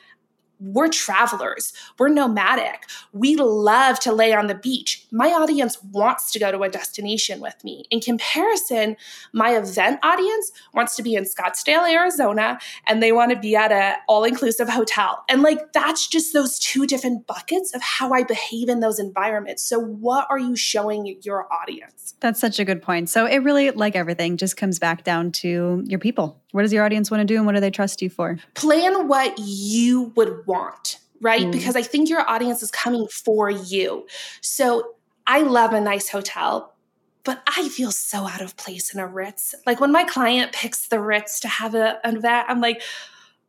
[0.61, 2.85] we're travelers, we're nomadic.
[3.13, 5.07] We love to lay on the beach.
[5.11, 7.87] My audience wants to go to a destination with me.
[7.91, 8.97] In comparison,
[9.33, 13.73] my event audience wants to be in Scottsdale, Arizona, and they want to be at
[13.73, 15.25] an all-inclusive hotel.
[15.29, 19.63] And like that's just those two different buckets of how I behave in those environments.
[19.63, 22.15] So what are you showing your audience?
[22.21, 23.09] That's such a good point.
[23.09, 26.85] So it really like everything just comes back down to your people what does your
[26.85, 28.39] audience want to do and what do they trust you for?
[28.55, 31.43] Plan what you would want, right?
[31.43, 31.53] Mm.
[31.53, 34.07] Because I think your audience is coming for you.
[34.41, 34.95] So
[35.27, 36.75] I love a nice hotel,
[37.25, 39.55] but I feel so out of place in a Ritz.
[39.67, 42.83] Like when my client picks the Ritz to have a, an event, I'm like,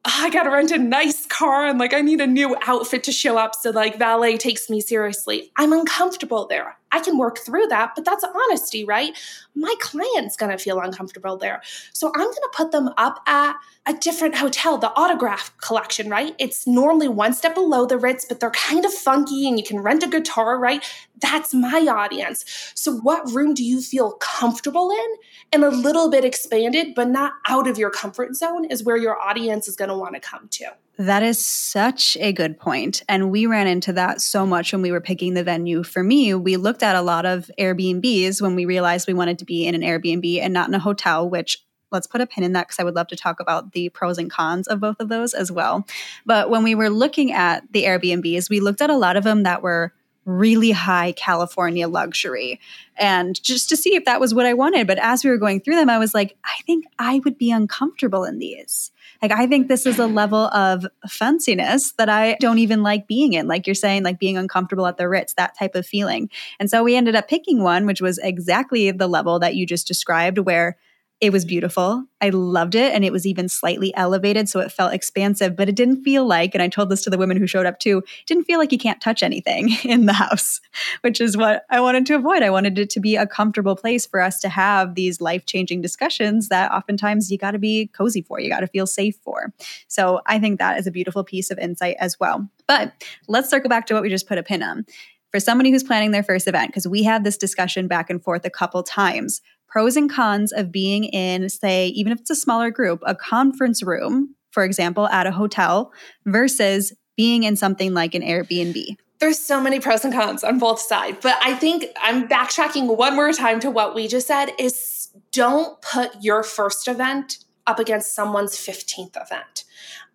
[0.05, 3.11] oh, I gotta rent a nice car and like I need a new outfit to
[3.11, 5.51] show up so like valet takes me seriously.
[5.57, 6.77] I'm uncomfortable there.
[6.91, 9.17] I can work through that, but that's honesty, right?
[9.55, 11.61] My client's gonna feel uncomfortable there.
[11.93, 16.35] So I'm gonna put them up at a different hotel, the Autograph Collection, right?
[16.37, 19.79] It's normally one step below the Ritz, but they're kind of funky and you can
[19.79, 20.83] rent a guitar, right?
[21.19, 22.45] That's my audience.
[22.75, 25.15] So, what room do you feel comfortable in?
[25.51, 29.19] And a little bit expanded, but not out of your comfort zone, is where your
[29.19, 30.71] audience is gonna wanna come to.
[30.97, 33.01] That is such a good point.
[33.07, 35.83] And we ran into that so much when we were picking the venue.
[35.83, 39.45] For me, we looked at a lot of Airbnbs when we realized we wanted to
[39.45, 42.53] be in an Airbnb and not in a hotel, which let's put a pin in
[42.53, 45.09] that because I would love to talk about the pros and cons of both of
[45.09, 45.85] those as well.
[46.25, 49.43] But when we were looking at the Airbnbs, we looked at a lot of them
[49.43, 49.93] that were
[50.25, 52.59] really high California luxury
[52.95, 54.85] and just to see if that was what I wanted.
[54.85, 57.51] But as we were going through them, I was like, I think I would be
[57.51, 58.91] uncomfortable in these.
[59.21, 63.33] Like, I think this is a level of fanciness that I don't even like being
[63.33, 63.47] in.
[63.47, 66.29] Like you're saying, like being uncomfortable at the Ritz, that type of feeling.
[66.59, 69.87] And so we ended up picking one, which was exactly the level that you just
[69.87, 70.77] described, where
[71.21, 72.03] it was beautiful.
[72.19, 72.93] I loved it.
[72.93, 74.49] And it was even slightly elevated.
[74.49, 77.17] So it felt expansive, but it didn't feel like, and I told this to the
[77.17, 80.59] women who showed up too, didn't feel like you can't touch anything in the house,
[81.01, 82.41] which is what I wanted to avoid.
[82.41, 85.81] I wanted it to be a comfortable place for us to have these life changing
[85.81, 89.53] discussions that oftentimes you got to be cozy for, you got to feel safe for.
[89.87, 92.49] So I think that is a beautiful piece of insight as well.
[92.67, 92.93] But
[93.27, 94.87] let's circle back to what we just put a pin on
[95.31, 98.43] for somebody who's planning their first event, because we had this discussion back and forth
[98.43, 102.69] a couple times pros and cons of being in, say, even if it's a smaller
[102.69, 105.91] group, a conference room, for example, at a hotel
[106.25, 108.97] versus being in something like an Airbnb?
[109.19, 113.15] There's so many pros and cons on both sides, but I think I'm backtracking one
[113.15, 118.15] more time to what we just said is don't put your first event up against
[118.15, 119.63] someone's 15th event.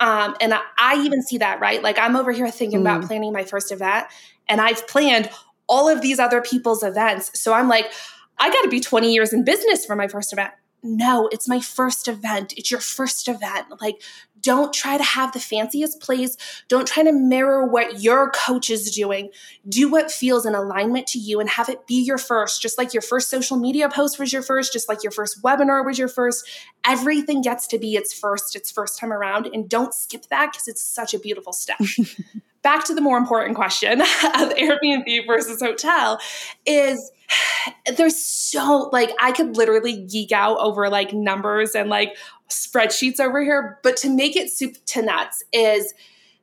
[0.01, 1.83] Um, and I, I, even see that, right?
[1.83, 2.83] Like I'm over here thinking mm.
[2.83, 4.07] about planning my first event
[4.49, 5.31] and I've planned
[5.69, 7.41] all of these other people's events.
[7.41, 7.91] So I'm like,
[8.39, 10.53] I got to be 20 years in business for my first event.
[10.83, 12.53] No, it's my first event.
[12.57, 13.67] It's your first event.
[13.81, 14.03] Like,
[14.47, 16.37] don't try to have the fanciest place.
[16.69, 19.31] Don't try to mirror what your coach is doing.
[19.69, 22.63] Do what feels in alignment to you and have it be your first.
[22.63, 25.85] Just like your first social media post was your first, just like your first webinar
[25.85, 26.49] was your first.
[26.87, 29.51] Everything gets to be its first, its first time around.
[29.53, 31.79] And don't skip that because it's such a beautiful step.
[32.63, 36.21] Back to the more important question of Airbnb versus hotel
[36.65, 37.11] is
[37.97, 42.17] there's so like I could literally geek out over like numbers and like
[42.49, 45.95] spreadsheets over here, but to make it soup to nuts is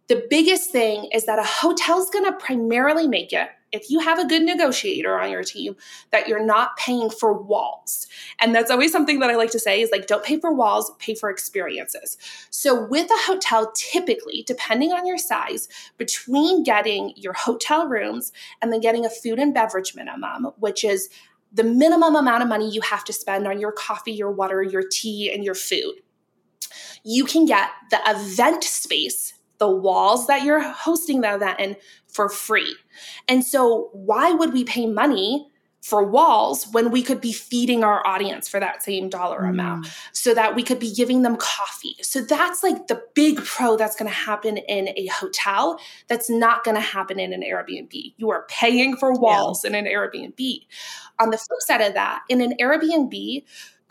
[0.08, 4.20] the biggest thing is that a hotel's going to primarily make it if you have
[4.20, 5.76] a good negotiator on your team
[6.12, 8.08] that you're not paying for walls.
[8.40, 10.92] And that's always something that i like to say is like don't pay for walls
[11.00, 12.18] pay for experiences.
[12.52, 18.72] So with a hotel typically depending on your size between getting your hotel rooms and
[18.72, 21.10] then getting a food and beverage minimum which is
[21.52, 24.84] the minimum amount of money you have to spend on your coffee your water your
[24.90, 25.96] tea and your food
[27.04, 31.78] you can get the event space the walls that you're hosting the event in
[32.08, 32.76] for free.
[33.30, 35.48] And so, why would we pay money
[35.82, 39.50] for walls when we could be feeding our audience for that same dollar mm.
[39.50, 41.96] amount so that we could be giving them coffee.
[42.02, 45.78] So that's like the big pro that's going to happen in a hotel
[46.08, 48.14] that's not going to happen in an Airbnb.
[48.16, 49.72] You are paying for walls yeah.
[49.72, 50.66] in an Airbnb.
[51.20, 53.44] On the flip side of that, in an Airbnb,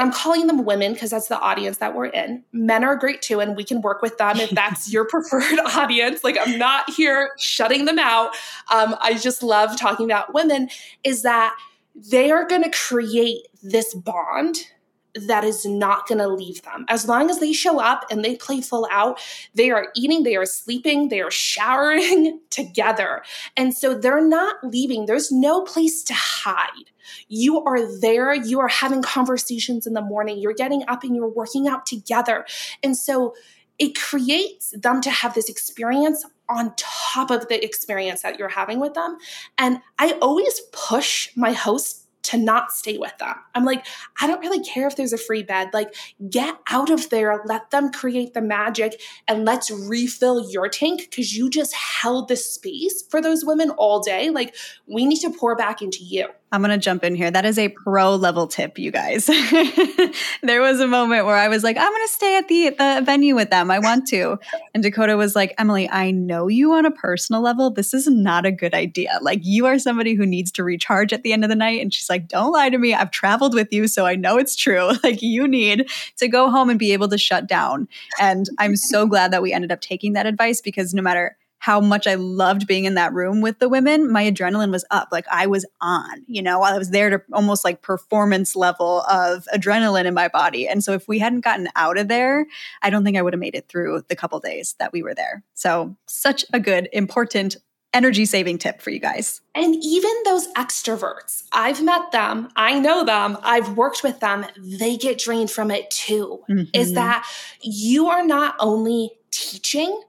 [0.02, 2.42] I'm calling them women because that's the audience that we're in.
[2.52, 6.24] Men are great too, and we can work with them if that's your preferred audience.
[6.24, 8.34] Like, I'm not here shutting them out.
[8.70, 10.68] Um, I just love talking about women,
[11.04, 11.56] is that
[11.94, 14.66] they are going to create this bond
[15.14, 16.84] that is not going to leave them.
[16.88, 19.20] As long as they show up and they play full out,
[19.54, 23.22] they are eating, they are sleeping, they are showering together.
[23.56, 25.06] And so they're not leaving.
[25.06, 26.90] There's no place to hide.
[27.28, 31.28] You are there, you are having conversations in the morning, you're getting up and you're
[31.28, 32.46] working out together.
[32.82, 33.34] And so
[33.78, 38.78] it creates them to have this experience on top of the experience that you're having
[38.78, 39.16] with them.
[39.58, 43.34] And I always push my host to not stay with them.
[43.54, 43.84] I'm like,
[44.20, 45.70] I don't really care if there's a free bed.
[45.72, 45.94] Like,
[46.30, 51.36] get out of there, let them create the magic, and let's refill your tank because
[51.36, 54.30] you just held the space for those women all day.
[54.30, 54.54] Like,
[54.86, 56.28] we need to pour back into you.
[56.52, 57.30] I'm going to jump in here.
[57.30, 59.24] That is a pro level tip, you guys.
[60.42, 63.02] there was a moment where I was like, I'm going to stay at the, the
[63.02, 63.70] venue with them.
[63.70, 64.38] I want to.
[64.74, 67.70] And Dakota was like, Emily, I know you on a personal level.
[67.70, 69.18] This is not a good idea.
[69.22, 71.80] Like, you are somebody who needs to recharge at the end of the night.
[71.80, 72.92] And she's like, Don't lie to me.
[72.92, 74.90] I've traveled with you, so I know it's true.
[75.02, 77.88] Like, you need to go home and be able to shut down.
[78.20, 81.80] And I'm so glad that we ended up taking that advice because no matter how
[81.80, 85.10] much I loved being in that room with the women, my adrenaline was up.
[85.12, 89.46] Like I was on, you know, I was there to almost like performance level of
[89.54, 90.66] adrenaline in my body.
[90.66, 92.48] And so if we hadn't gotten out of there,
[92.82, 95.14] I don't think I would have made it through the couple days that we were
[95.14, 95.44] there.
[95.54, 97.58] So such a good, important
[97.94, 99.40] energy saving tip for you guys.
[99.54, 104.96] And even those extroverts, I've met them, I know them, I've worked with them, they
[104.96, 106.40] get drained from it too.
[106.50, 106.70] Mm-hmm.
[106.74, 107.24] Is that
[107.60, 110.02] you are not only teaching,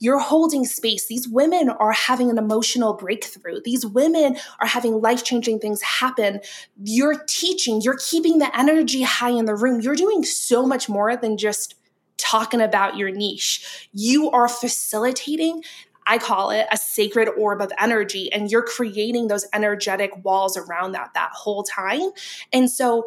[0.00, 1.06] you're holding space.
[1.06, 3.60] These women are having an emotional breakthrough.
[3.64, 6.40] These women are having life changing things happen.
[6.82, 9.80] You're teaching, you're keeping the energy high in the room.
[9.80, 11.76] You're doing so much more than just
[12.16, 13.88] talking about your niche.
[13.92, 15.62] You are facilitating
[16.06, 20.92] I call it a sacred orb of energy, and you're creating those energetic walls around
[20.92, 22.10] that that whole time.
[22.52, 23.06] And so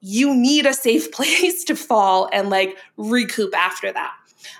[0.00, 4.12] you need a safe place to fall and like recoup after that.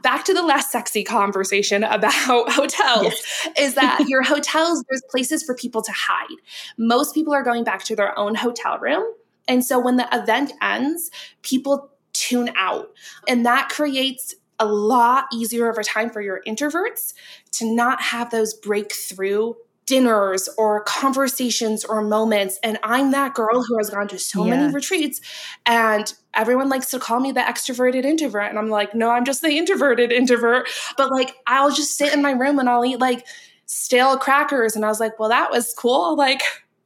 [0.03, 2.13] Back to the less sexy conversation about
[2.53, 3.49] hotels yes.
[3.59, 6.39] is that your hotels, there's places for people to hide.
[6.79, 9.05] Most people are going back to their own hotel room.
[9.49, 11.11] And so when the event ends,
[11.43, 12.91] people tune out.
[13.27, 17.15] And that creates a lot easier over time for your introverts
[17.53, 19.55] to not have those breakthrough
[19.87, 22.59] dinners or conversations or moments.
[22.63, 24.57] And I'm that girl who has gone to so yeah.
[24.57, 25.21] many retreats
[25.67, 28.49] and everyone likes to call me the extroverted introvert.
[28.49, 30.69] And I'm like, no, I'm just the introverted introvert.
[30.97, 33.27] But like, I'll just sit in my room and I'll eat like
[33.67, 34.77] stale crackers.
[34.77, 36.17] And I was like, well, that was cool.
[36.17, 36.43] Like,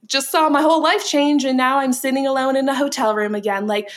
[0.06, 1.44] just saw my whole life change.
[1.44, 3.66] And now I'm sitting alone in a hotel room again.
[3.66, 3.90] Like,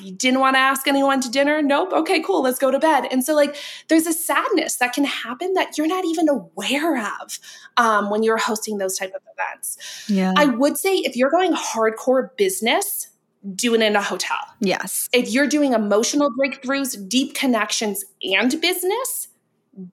[0.00, 1.62] you didn't want to ask anyone to dinner?
[1.62, 1.92] Nope.
[1.92, 2.42] Okay, cool.
[2.42, 3.06] Let's go to bed.
[3.10, 3.56] And so, like,
[3.88, 7.38] there's a sadness that can happen that you're not even aware of
[7.76, 9.78] um, when you're hosting those type of events.
[10.08, 10.32] Yeah.
[10.36, 13.08] I would say if you're going hardcore business,
[13.54, 14.38] do it in a hotel.
[14.60, 15.08] Yes.
[15.12, 19.28] If you're doing emotional breakthroughs, deep connections, and business,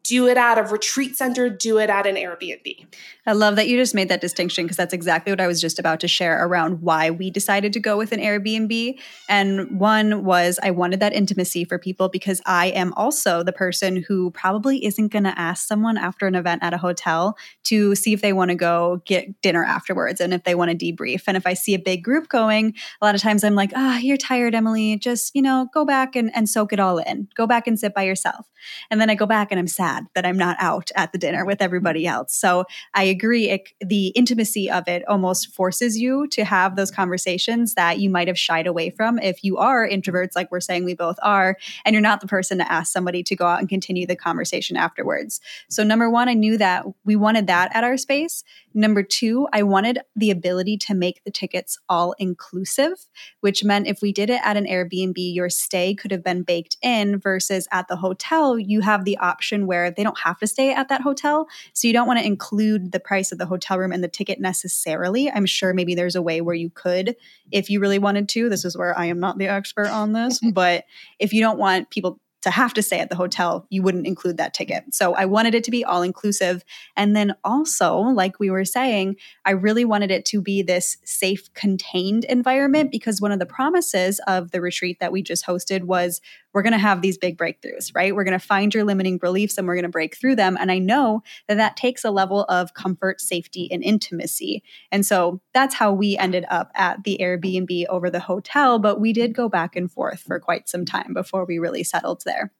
[0.03, 2.85] do it at a retreat center, do it at an Airbnb.
[3.25, 5.79] I love that you just made that distinction because that's exactly what I was just
[5.79, 8.99] about to share around why we decided to go with an Airbnb.
[9.29, 14.03] And one was I wanted that intimacy for people because I am also the person
[14.07, 18.13] who probably isn't going to ask someone after an event at a hotel to see
[18.13, 21.23] if they want to go get dinner afterwards and if they want to debrief.
[21.27, 23.95] And if I see a big group going, a lot of times I'm like, ah,
[23.95, 24.97] oh, you're tired, Emily.
[24.97, 27.27] Just, you know, go back and, and soak it all in.
[27.35, 28.49] Go back and sit by yourself.
[28.89, 31.45] And then I go back and I'm sad that I'm not out at the dinner
[31.45, 32.35] with everybody else.
[32.35, 33.49] So I agree.
[33.49, 38.27] It, the intimacy of it almost forces you to have those conversations that you might
[38.27, 41.93] have shied away from if you are introverts, like we're saying we both are, and
[41.93, 45.39] you're not the person to ask somebody to go out and continue the conversation afterwards.
[45.69, 48.43] So, number one, I knew that we wanted that at our space.
[48.73, 53.05] Number two, I wanted the ability to make the tickets all inclusive,
[53.41, 56.77] which meant if we did it at an Airbnb, your stay could have been baked
[56.81, 60.73] in versus at the hotel, you have the option where they don't have to stay
[60.73, 61.47] at that hotel.
[61.73, 64.39] So you don't want to include the price of the hotel room and the ticket
[64.39, 65.29] necessarily.
[65.29, 67.15] I'm sure maybe there's a way where you could
[67.51, 68.49] if you really wanted to.
[68.49, 70.85] This is where I am not the expert on this, but
[71.19, 74.37] if you don't want people to have to stay at the hotel, you wouldn't include
[74.37, 74.83] that ticket.
[74.93, 76.63] So I wanted it to be all inclusive.
[76.95, 81.53] And then also, like we were saying, I really wanted it to be this safe,
[81.53, 86.19] contained environment because one of the promises of the retreat that we just hosted was
[86.53, 88.15] we're going to have these big breakthroughs, right?
[88.15, 90.57] We're going to find your limiting beliefs and we're going to break through them.
[90.59, 94.63] And I know that that takes a level of comfort, safety, and intimacy.
[94.91, 98.79] And so that's how we ended up at the Airbnb over the hotel.
[98.79, 102.23] But we did go back and forth for quite some time before we really settled
[102.25, 102.51] there.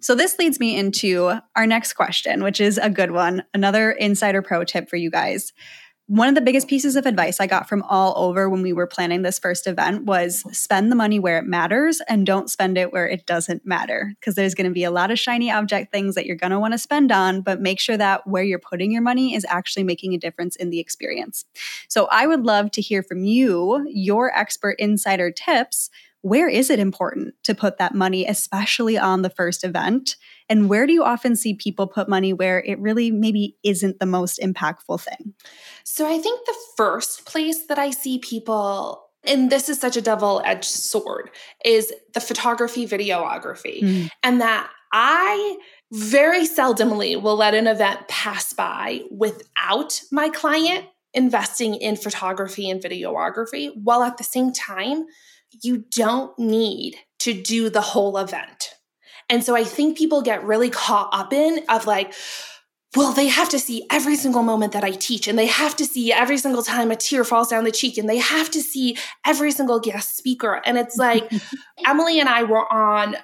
[0.00, 3.44] So, this leads me into our next question, which is a good one.
[3.52, 5.52] Another insider pro tip for you guys
[6.08, 8.86] one of the biggest pieces of advice I got from all over when we were
[8.86, 12.94] planning this first event was spend the money where it matters and don't spend it
[12.94, 14.14] where it doesn't matter.
[14.18, 16.58] Because there's going to be a lot of shiny object things that you're going to
[16.58, 19.84] want to spend on, but make sure that where you're putting your money is actually
[19.84, 21.44] making a difference in the experience.
[21.88, 25.90] So I would love to hear from you, your expert insider tips
[26.28, 30.16] where is it important to put that money, especially on the first event?
[30.48, 34.06] And where do you often see people put money where it really maybe isn't the
[34.06, 35.34] most impactful thing?
[35.84, 40.00] So I think the first place that I see people and this is such a
[40.00, 41.30] double edged sword
[41.64, 44.08] is the photography videography mm.
[44.22, 45.58] and that i
[45.92, 52.82] very seldomly will let an event pass by without my client investing in photography and
[52.82, 55.04] videography while at the same time
[55.62, 58.70] you don't need to do the whole event.
[59.28, 62.14] And so I think people get really caught up in of like,
[62.96, 65.84] well, they have to see every single moment that I teach, and they have to
[65.84, 68.96] see every single time a tear falls down the cheek, and they have to see
[69.26, 70.62] every single guest speaker.
[70.64, 71.30] And it's like,
[71.86, 73.16] Emily and I were on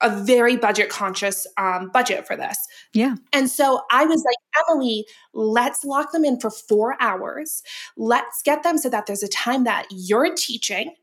[0.00, 2.56] a very budget conscious um, budget for this.
[2.94, 3.16] Yeah.
[3.32, 5.04] And so I was like, Emily,
[5.34, 7.62] let's lock them in for four hours.
[7.96, 10.94] Let's get them so that there's a time that you're teaching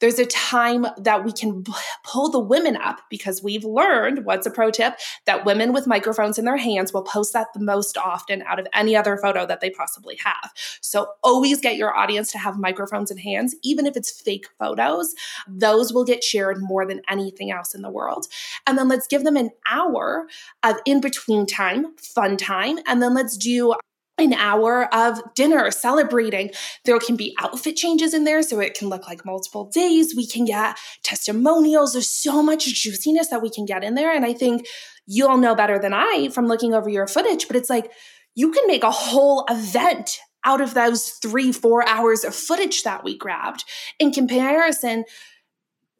[0.00, 1.64] there's a time that we can
[2.04, 4.94] pull the women up because we've learned what's a pro tip
[5.26, 8.66] that women with microphones in their hands will post that the most often out of
[8.72, 10.52] any other photo that they possibly have.
[10.80, 15.14] So always get your audience to have microphones in hands, even if it's fake photos.
[15.46, 18.26] Those will get shared more than anything else in the world.
[18.66, 20.26] And then let's give them an hour
[20.62, 22.78] of in between time, fun time.
[22.86, 23.74] And then let's do
[24.18, 26.50] an hour of dinner celebrating.
[26.84, 30.14] There can be outfit changes in there so it can look like multiple days.
[30.16, 31.92] We can get testimonials.
[31.92, 34.14] There's so much juiciness that we can get in there.
[34.14, 34.66] And I think
[35.06, 37.90] you'll know better than I from looking over your footage, but it's like
[38.34, 43.02] you can make a whole event out of those three, four hours of footage that
[43.02, 43.64] we grabbed
[43.98, 45.04] in comparison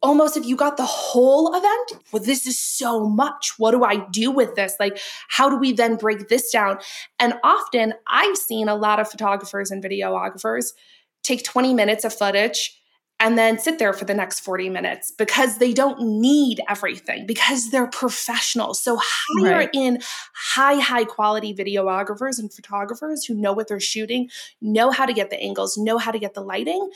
[0.05, 3.55] almost if you got the whole event, well, this is so much.
[3.57, 4.77] What do I do with this?
[4.79, 4.99] Like,
[5.29, 6.79] how do we then break this down?
[7.19, 10.75] And often I've seen a lot of photographers and videographers
[11.23, 12.79] take 20 minutes of footage
[13.25, 17.71] and then sit there for the next 40 minutes because they don't need everything because
[17.71, 18.79] they're professionals.
[18.79, 19.71] So hire right.
[19.73, 20.03] in
[20.35, 24.29] high, high quality videographers and photographers who know what they're shooting,
[24.61, 26.91] know how to get the angles, know how to get the lighting,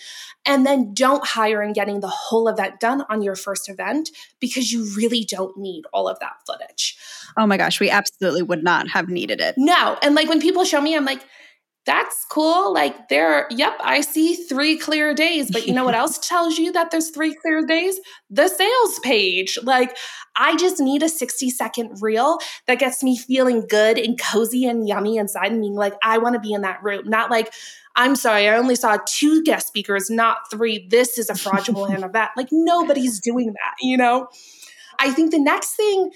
[0.44, 4.70] and then don't hire in getting the whole event done on your first event because
[4.70, 6.98] you really don't need all of that footage.
[7.38, 9.54] Oh my gosh, we absolutely would not have needed it.
[9.56, 9.96] No.
[10.02, 11.24] And like when people show me, I'm like,
[11.88, 12.74] that's cool.
[12.74, 15.50] Like there, yep, I see three clear days.
[15.50, 17.98] But you know what else tells you that there's three clear days?
[18.28, 19.58] The sales page.
[19.62, 19.96] Like
[20.36, 24.86] I just need a 60 second reel that gets me feeling good and cozy and
[24.86, 27.08] yummy inside and being like, I want to be in that room.
[27.08, 27.54] Not like,
[27.96, 30.86] I'm sorry, I only saw two guest speakers, not three.
[30.90, 32.30] This is a fraudulent event.
[32.36, 34.28] Like nobody's doing that, you know?
[34.98, 36.10] I think the next thing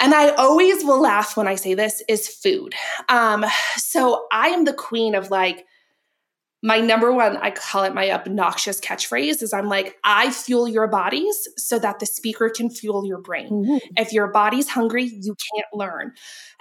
[0.00, 2.74] and I always will laugh when I say this is food.
[3.08, 3.44] Um,
[3.76, 5.64] so I am the queen of like,
[6.62, 10.88] my number one, I call it my obnoxious catchphrase, is I'm like, I fuel your
[10.88, 13.50] bodies so that the speaker can fuel your brain.
[13.50, 13.76] Mm-hmm.
[13.98, 16.14] If your body's hungry, you can't learn.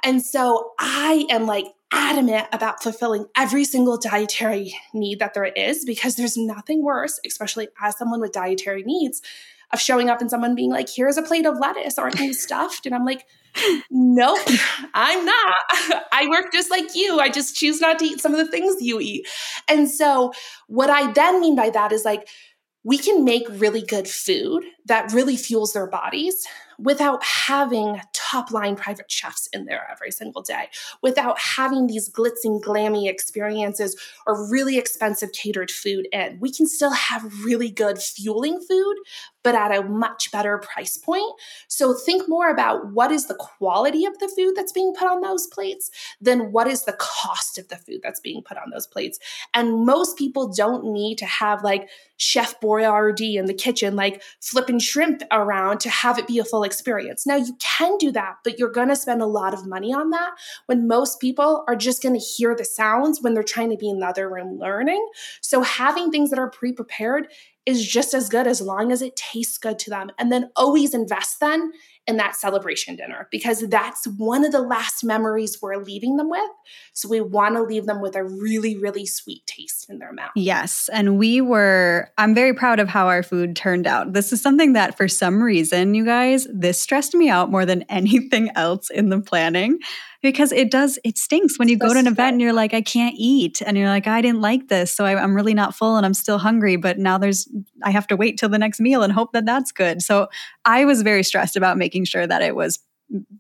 [0.04, 5.86] And so I am like adamant about fulfilling every single dietary need that there is
[5.86, 9.22] because there's nothing worse, especially as someone with dietary needs,
[9.74, 11.98] of showing up and someone being like, here's a plate of lettuce.
[11.98, 12.86] Aren't you stuffed?
[12.86, 13.26] And I'm like,
[13.92, 14.40] nope,
[14.94, 15.56] I'm not.
[16.12, 17.20] I work just like you.
[17.20, 19.28] I just choose not to eat some of the things you eat.
[19.68, 20.34] And so,
[20.68, 22.28] what I then mean by that is like,
[22.84, 26.46] we can make really good food that really fuels their bodies
[26.84, 30.68] without having top line private chefs in there every single day,
[31.02, 33.96] without having these glitzing, glammy experiences
[34.28, 36.38] or really expensive catered food in.
[36.40, 38.96] We can still have really good fueling food,
[39.44, 41.32] but at a much better price point.
[41.68, 45.22] So think more about what is the quality of the food that's being put on
[45.22, 48.88] those plates than what is the cost of the food that's being put on those
[48.88, 49.20] plates.
[49.54, 51.90] And most people don't need to have like
[52.24, 56.64] Chef Boyardee in the kitchen, like flipping shrimp around to have it be a full
[56.64, 57.28] experience.
[57.28, 60.10] Now, you can do that, but you're going to spend a lot of money on
[60.12, 60.32] that
[60.68, 63.90] when most people are just going to hear the sounds when they're trying to be
[63.90, 65.06] in the other room learning.
[65.42, 67.28] So, having things that are pre prepared
[67.66, 70.12] is just as good as long as it tastes good to them.
[70.20, 71.72] And then always invest then
[72.06, 76.50] in that celebration dinner because that's one of the last memories we're leaving them with.
[76.92, 80.32] So we want to leave them with a really, really sweet taste in their mouth.
[80.36, 80.90] Yes.
[80.92, 84.14] And we were, I'm very proud of how our food turned out.
[84.14, 87.84] This is something that for some reason, you guys, this stressed me out more than
[87.90, 89.80] anything else in the planning
[90.24, 92.82] because it does it stinks when you go to an event and you're like i
[92.82, 95.98] can't eat and you're like i didn't like this so I, i'm really not full
[95.98, 97.48] and i'm still hungry but now there's
[97.84, 100.02] i have to wait till the next meal and hope that that's good.
[100.02, 100.30] So
[100.66, 102.80] i was very stressed about making sure that it was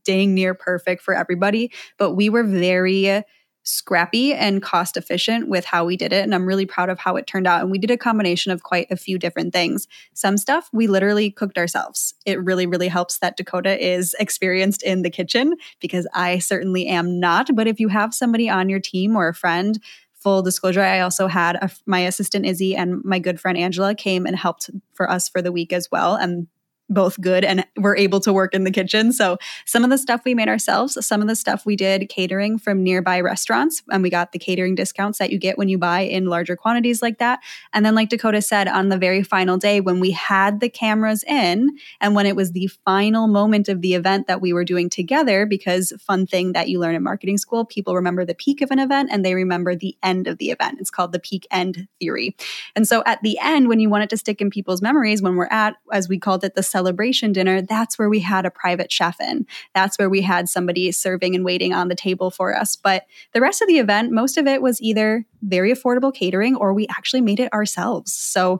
[0.03, 3.23] dang near perfect for everybody but we were very
[3.63, 6.23] scrappy and cost efficient with how we did it.
[6.23, 7.61] And I'm really proud of how it turned out.
[7.61, 9.87] And we did a combination of quite a few different things.
[10.13, 12.13] Some stuff we literally cooked ourselves.
[12.25, 17.19] It really, really helps that Dakota is experienced in the kitchen because I certainly am
[17.19, 17.55] not.
[17.55, 19.79] But if you have somebody on your team or a friend,
[20.13, 24.25] full disclosure, I also had a, my assistant Izzy and my good friend Angela came
[24.25, 26.15] and helped for us for the week as well.
[26.15, 26.47] And
[26.89, 29.11] both good and we're able to work in the kitchen.
[29.11, 32.57] So some of the stuff we made ourselves, some of the stuff we did catering
[32.57, 36.01] from nearby restaurants, and we got the catering discounts that you get when you buy
[36.01, 37.39] in larger quantities like that.
[37.73, 41.23] And then, like Dakota said, on the very final day when we had the cameras
[41.23, 44.89] in and when it was the final moment of the event that we were doing
[44.89, 48.71] together, because fun thing that you learn in marketing school, people remember the peak of
[48.71, 50.79] an event and they remember the end of the event.
[50.79, 52.35] It's called the peak end theory.
[52.75, 55.35] And so at the end, when you want it to stick in people's memories, when
[55.35, 58.91] we're at, as we called it, the celebration dinner, that's where we had a private
[58.91, 59.45] chef in.
[59.73, 62.75] That's where we had somebody serving and waiting on the table for us.
[62.75, 66.73] But the rest of the event, most of it was either very affordable catering or
[66.73, 68.11] we actually made it ourselves.
[68.11, 68.59] So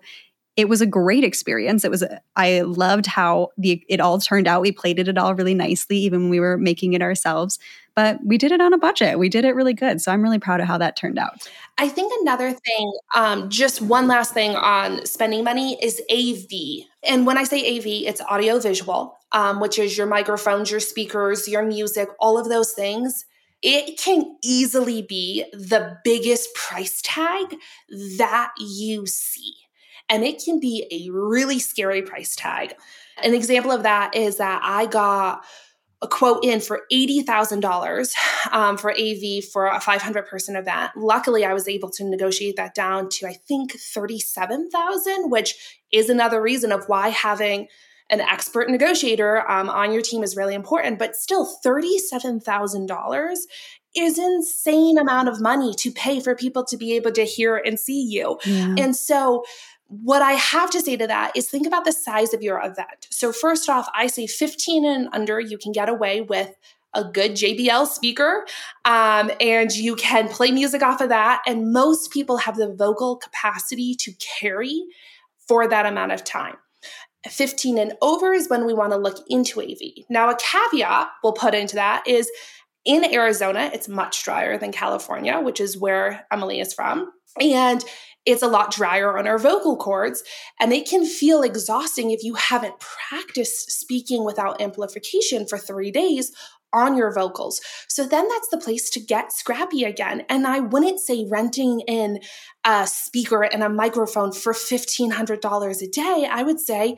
[0.55, 1.83] it was a great experience.
[1.83, 2.03] It was
[2.35, 4.61] I loved how the it all turned out.
[4.61, 7.57] We plated it all really nicely, even when we were making it ourselves.
[7.95, 9.19] But we did it on a budget.
[9.19, 10.01] We did it really good.
[10.01, 11.47] So I'm really proud of how that turned out.
[11.77, 16.87] I think another thing, um, just one last thing on spending money is AV.
[17.03, 21.47] And when I say AV, it's audio visual, um, which is your microphones, your speakers,
[21.47, 23.25] your music, all of those things
[23.65, 27.55] it can easily be the biggest price tag
[28.17, 29.53] that you see
[30.09, 32.73] and it can be a really scary price tag.
[33.23, 35.43] An example of that is that I got
[36.03, 38.13] a quote in for $80,000
[38.51, 40.91] um, for AV for a 500 person event.
[40.97, 46.41] Luckily, I was able to negotiate that down to, I think, 37,000, which is another
[46.41, 47.67] reason of why having
[48.09, 50.99] an expert negotiator um, on your team is really important.
[50.99, 53.35] But still, $37,000
[53.95, 57.79] is insane amount of money to pay for people to be able to hear and
[57.79, 58.39] see you.
[58.45, 58.75] Yeah.
[58.77, 59.45] And so
[60.01, 63.07] what I have to say to that is think about the size of your event.
[63.09, 66.53] So, first off, I say 15 and under, you can get away with
[66.95, 68.45] a good JBL speaker
[68.85, 71.41] um, and you can play music off of that.
[71.47, 74.83] And most people have the vocal capacity to carry
[75.47, 76.55] for that amount of time.
[77.27, 80.05] 15 and over is when we want to look into AV.
[80.09, 82.29] Now, a caveat we'll put into that is
[82.85, 87.11] in Arizona, it's much drier than California, which is where Emily is from.
[87.39, 87.83] And
[88.25, 90.23] it's a lot drier on our vocal cords
[90.59, 96.31] and it can feel exhausting if you haven't practiced speaking without amplification for three days
[96.73, 97.61] on your vocals.
[97.87, 100.23] So then that's the place to get scrappy again.
[100.27, 102.19] And I wouldn't say renting in
[102.65, 106.27] a speaker and a microphone for $1,500 a day.
[106.29, 106.97] I would say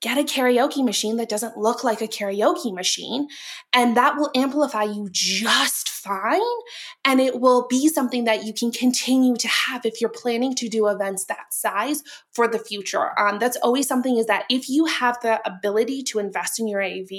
[0.00, 3.28] get a karaoke machine that doesn't look like a karaoke machine
[3.72, 6.40] and that will amplify you just fine
[7.04, 10.68] and it will be something that you can continue to have if you're planning to
[10.68, 13.18] do events that size for the future.
[13.18, 16.82] Um, that's always something is that if you have the ability to invest in your
[16.82, 17.10] av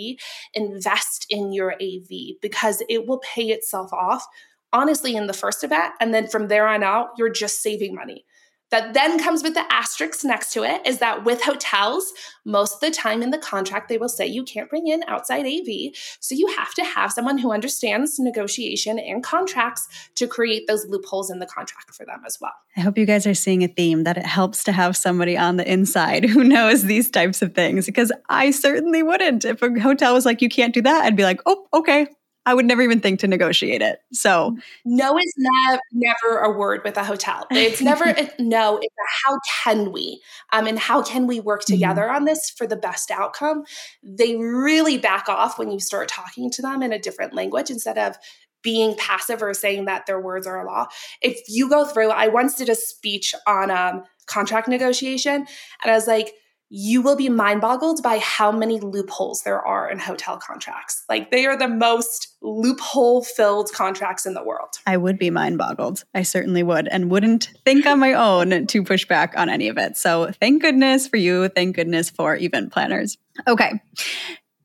[0.54, 2.10] invest in your av
[2.42, 4.26] because it will pay itself off
[4.72, 8.26] honestly in the first event and then from there on out you're just saving money
[8.72, 12.14] that then comes with the asterisk next to it is that with hotels,
[12.46, 15.46] most of the time in the contract, they will say you can't bring in outside
[15.46, 15.94] AV.
[16.20, 21.32] So you have to have someone who understands negotiation and contracts to create those loopholes
[21.32, 22.54] in the contract for them as well.
[22.78, 25.58] I hope you guys are seeing a theme that it helps to have somebody on
[25.58, 29.46] the inside who knows these types of things because I certainly wouldn't.
[29.46, 32.08] If a hotel was like, you can't do that, I'd be like, oh, okay,
[32.50, 34.02] I would never even think to negotiate it.
[34.12, 37.45] So no is not never a word with a hotel.
[37.52, 38.80] It's never a, no.
[38.82, 40.20] It's a how can we,
[40.52, 41.74] um, and how can we work mm-hmm.
[41.74, 42.16] together mm-hmm.
[42.16, 43.66] on this for the best outcome?
[44.02, 48.00] They really back off when you start talking to them in a different language instead
[48.00, 48.18] of
[48.64, 50.88] being passive or saying that their words are a law.
[51.22, 55.93] If you go through, I once did a speech on um, contract negotiation, and I
[55.93, 56.34] was like
[56.70, 61.04] you will be mind boggled by how many loopholes there are in hotel contracts.
[61.10, 64.76] Like they are the most loophole filled contracts in the world.
[64.86, 66.04] I would be mind boggled.
[66.14, 69.78] I certainly would, and wouldn't think on my own to push back on any of
[69.78, 69.98] it.
[69.98, 71.50] So thank goodness for you.
[71.50, 73.18] Thank goodness for event planners.
[73.48, 73.82] Okay.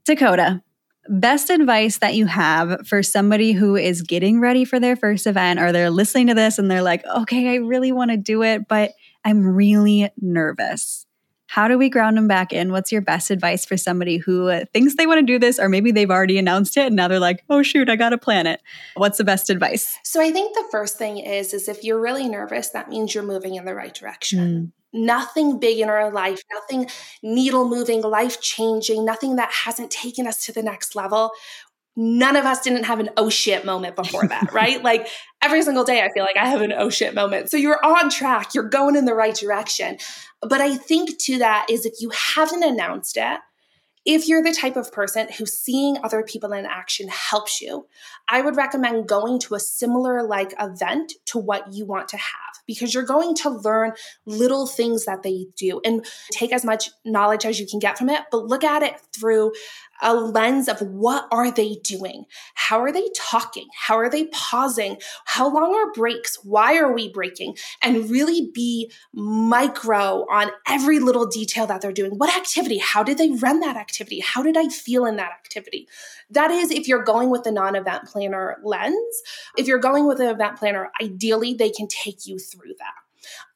[0.05, 0.63] Dakota,
[1.09, 5.59] best advice that you have for somebody who is getting ready for their first event
[5.59, 8.69] or they're listening to this and they're like, okay, I really want to do it,
[8.69, 8.93] but
[9.25, 11.07] I'm really nervous.
[11.47, 12.72] How do we ground them back in?
[12.72, 15.92] What's your best advice for somebody who thinks they want to do this, or maybe
[15.92, 18.61] they've already announced it and now they're like, oh shoot, I got to plan it?
[18.97, 19.99] What's the best advice?
[20.03, 23.24] So I think the first thing is, is if you're really nervous, that means you're
[23.24, 24.38] moving in the right direction.
[24.38, 24.72] Mm.
[24.97, 26.88] Nothing big in our life, nothing
[27.22, 31.32] needle moving, life changing, nothing that hasn't taken us to the next level
[31.97, 34.82] none of us didn't have an oh shit moment before that, right?
[34.82, 35.09] like
[35.42, 37.51] every single day, I feel like I have an oh shit moment.
[37.51, 39.99] So you're on track, you're going in the right direction.
[40.42, 43.40] But I think to that is if you haven't announced it,
[44.05, 47.86] if you're the type of person who seeing other people in action helps you,
[48.28, 52.55] I would recommend going to a similar like event to what you want to have
[52.66, 53.92] because you're going to learn
[54.26, 58.11] little things that they do and take as much knowledge as you can get from
[58.11, 59.53] it, but look at it through
[60.03, 62.24] a lens of what are they doing?
[62.55, 63.68] How are they talking?
[63.74, 64.99] How are they pausing?
[65.24, 66.38] How long are breaks?
[66.45, 67.57] Why are we breaking?
[67.82, 72.18] And really be micro on every little detail that they're doing.
[72.18, 72.78] What activity?
[72.78, 74.20] How did they run that activity?
[74.20, 75.88] How did I feel in that activity?
[76.30, 79.22] That is if you're going with the non-event planner lens.
[79.57, 82.95] If you're going with an event planner, ideally they can take you through that.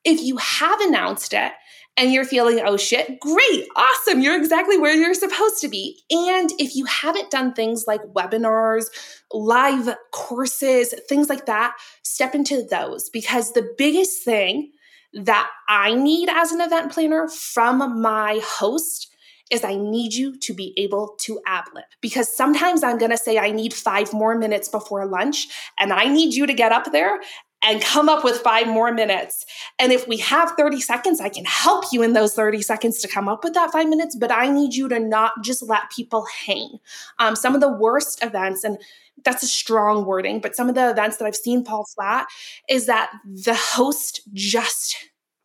[0.05, 1.53] If you have announced it
[1.99, 6.01] and you're feeling, oh shit, great, awesome, you're exactly where you're supposed to be.
[6.11, 8.85] And if you haven't done things like webinars,
[9.33, 14.71] live courses, things like that, step into those because the biggest thing
[15.13, 19.09] that I need as an event planner from my host
[19.51, 23.17] is I need you to be able to ad lib because sometimes I'm going to
[23.17, 26.93] say I need five more minutes before lunch and I need you to get up
[26.93, 27.21] there
[27.63, 29.45] and come up with five more minutes.
[29.79, 33.09] And if we have 30 seconds, I can help you in those 30 seconds to
[33.09, 36.27] come up with that five minutes, but I need you to not just let people
[36.47, 36.79] hang.
[37.19, 38.79] Um, some of the worst events, and
[39.25, 42.29] that's a strong wording, but some of the events that I've seen fall flat
[42.69, 44.97] is that the host just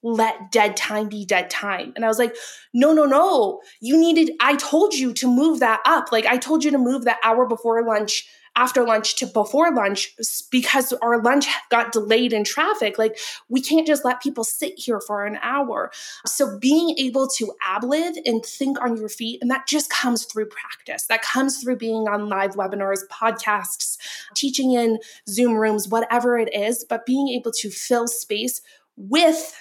[0.04, 1.94] let dead time be dead time.
[1.96, 2.36] And I was like,
[2.74, 3.62] no, no, no.
[3.80, 6.12] You needed, I told you to move that up.
[6.12, 10.16] Like, I told you to move that hour before lunch after lunch to before lunch
[10.52, 12.98] because our lunch got delayed in traffic.
[12.98, 13.18] Like
[13.50, 15.92] we can't just let people sit here for an hour.
[16.26, 20.26] So being able to ad lib and think on your feet, and that just comes
[20.26, 21.08] through practice.
[21.08, 23.98] That comes through being on live webinars, podcasts,
[24.36, 28.62] teaching in Zoom rooms, whatever it is, but being able to fill space
[28.96, 29.56] with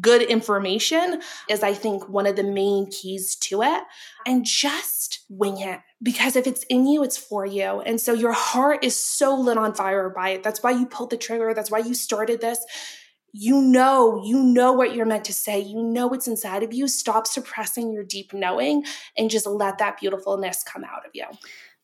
[0.00, 3.82] good information is, I think, one of the main keys to it.
[4.26, 7.80] And just wing it because if it's in you, it's for you.
[7.80, 10.42] And so your heart is so lit on fire by it.
[10.42, 11.52] That's why you pulled the trigger.
[11.54, 12.58] That's why you started this.
[13.32, 15.58] You know, you know what you're meant to say.
[15.58, 16.86] You know what's inside of you.
[16.86, 18.84] Stop suppressing your deep knowing
[19.18, 21.24] and just let that beautifulness come out of you.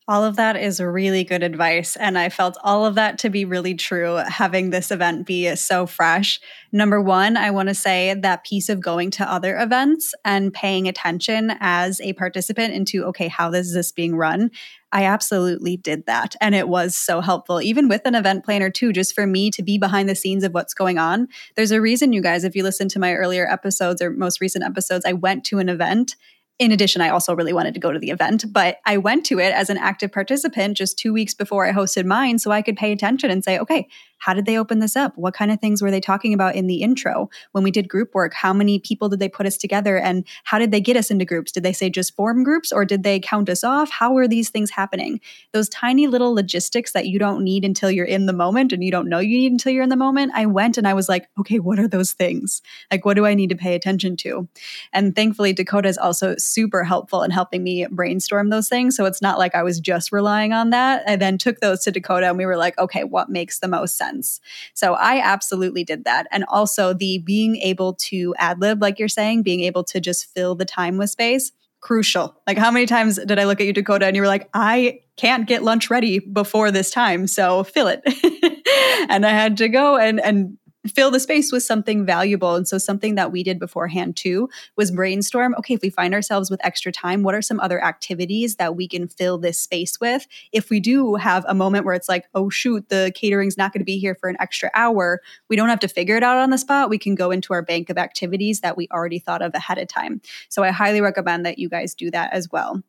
[0.09, 1.95] All of that is really good advice.
[1.95, 5.87] And I felt all of that to be really true, having this event be so
[5.87, 6.41] fresh.
[6.73, 10.89] Number one, I want to say that piece of going to other events and paying
[10.89, 14.51] attention as a participant into, okay, how is this being run?
[14.91, 16.35] I absolutely did that.
[16.41, 19.63] And it was so helpful, even with an event planner, too, just for me to
[19.63, 21.29] be behind the scenes of what's going on.
[21.55, 24.65] There's a reason, you guys, if you listen to my earlier episodes or most recent
[24.65, 26.17] episodes, I went to an event
[26.61, 29.41] in addition, I also really wanted to go to the event, but I went to
[29.41, 32.77] it as an active participant just two weeks before I hosted mine so I could
[32.77, 33.89] pay attention and say, okay,
[34.21, 35.17] how did they open this up?
[35.17, 37.29] What kind of things were they talking about in the intro?
[37.53, 40.59] When we did group work, how many people did they put us together and how
[40.59, 41.51] did they get us into groups?
[41.53, 43.91] Did they say just form groups or did they count us off?
[43.91, 45.21] How were these things happening?
[45.53, 48.91] Those tiny little logistics that you don't need until you're in the moment and you
[48.91, 50.33] don't know you need until you're in the moment.
[50.35, 52.63] I went and I was like, okay, what are those things?
[52.91, 54.49] Like, what do I need to pay attention to?
[54.93, 58.97] And thankfully, Dakota is also super helpful in helping me brainstorm those things.
[58.97, 61.03] So it's not like I was just relying on that.
[61.09, 63.97] I then took those to Dakota and we were like, okay, what makes the most
[63.97, 64.10] sense?
[64.11, 64.41] Sense.
[64.75, 66.27] So I absolutely did that.
[66.31, 70.33] And also the being able to ad lib, like you're saying, being able to just
[70.35, 72.37] fill the time with space crucial.
[72.47, 75.01] Like, how many times did I look at you, Dakota, and you were like, I
[75.17, 78.03] can't get lunch ready before this time, so fill it.
[79.09, 80.59] and I had to go and and
[80.91, 82.55] fill the space with something valuable.
[82.55, 86.51] And so, something that we did beforehand too was brainstorm okay, if we find ourselves
[86.51, 90.27] with extra time, what are some other activities that we can fill this space with?
[90.53, 93.81] If we do have a moment where it's like, oh, shoot, the catering's not going
[93.81, 96.51] to be here for an extra hour, we don't have to figure it out on
[96.51, 96.91] the spot.
[96.91, 99.89] We can go into our bank of activities that we already thought of ahead of
[99.89, 100.21] time.
[100.49, 102.83] So, I highly recommend that you guys do that as well.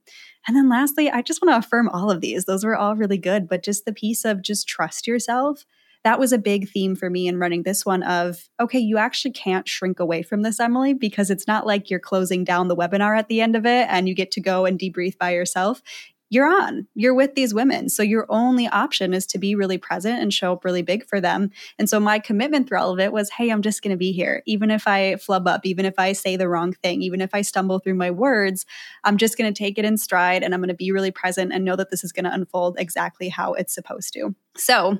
[0.47, 2.45] And then lastly, I just want to affirm all of these.
[2.45, 5.65] Those were all really good, but just the piece of just trust yourself
[6.03, 9.31] that was a big theme for me in running this one of okay you actually
[9.31, 13.17] can't shrink away from this emily because it's not like you're closing down the webinar
[13.17, 15.81] at the end of it and you get to go and debrief by yourself.
[16.33, 16.87] You're on.
[16.95, 17.89] You're with these women.
[17.89, 21.19] So your only option is to be really present and show up really big for
[21.19, 21.51] them.
[21.77, 24.13] And so my commitment through all of it was hey i'm just going to be
[24.13, 24.41] here.
[24.45, 27.41] Even if i flub up even if i say the wrong thing even if i
[27.41, 28.65] stumble through my words
[29.03, 31.51] i'm just going to take it in stride and i'm going to be really present
[31.51, 34.33] and know that this is going to unfold exactly how it's supposed to.
[34.55, 34.99] So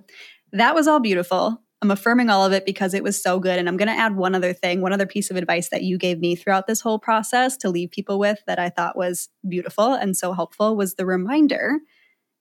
[0.52, 1.62] that was all beautiful.
[1.82, 3.58] I'm affirming all of it because it was so good.
[3.58, 5.98] And I'm going to add one other thing, one other piece of advice that you
[5.98, 9.94] gave me throughout this whole process to leave people with that I thought was beautiful
[9.94, 11.80] and so helpful was the reminder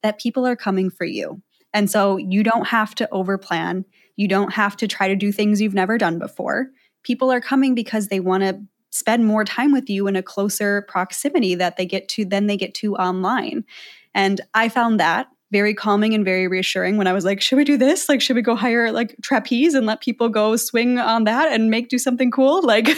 [0.02, 1.42] that people are coming for you.
[1.72, 3.84] And so you don't have to overplan.
[4.16, 6.68] You don't have to try to do things you've never done before.
[7.02, 10.82] People are coming because they want to spend more time with you in a closer
[10.82, 13.64] proximity that they get to than they get to online.
[14.14, 17.64] And I found that very calming and very reassuring when I was like, should we
[17.64, 18.08] do this?
[18.08, 21.70] Like, should we go hire like trapeze and let people go swing on that and
[21.70, 22.62] make do something cool?
[22.70, 22.88] Like,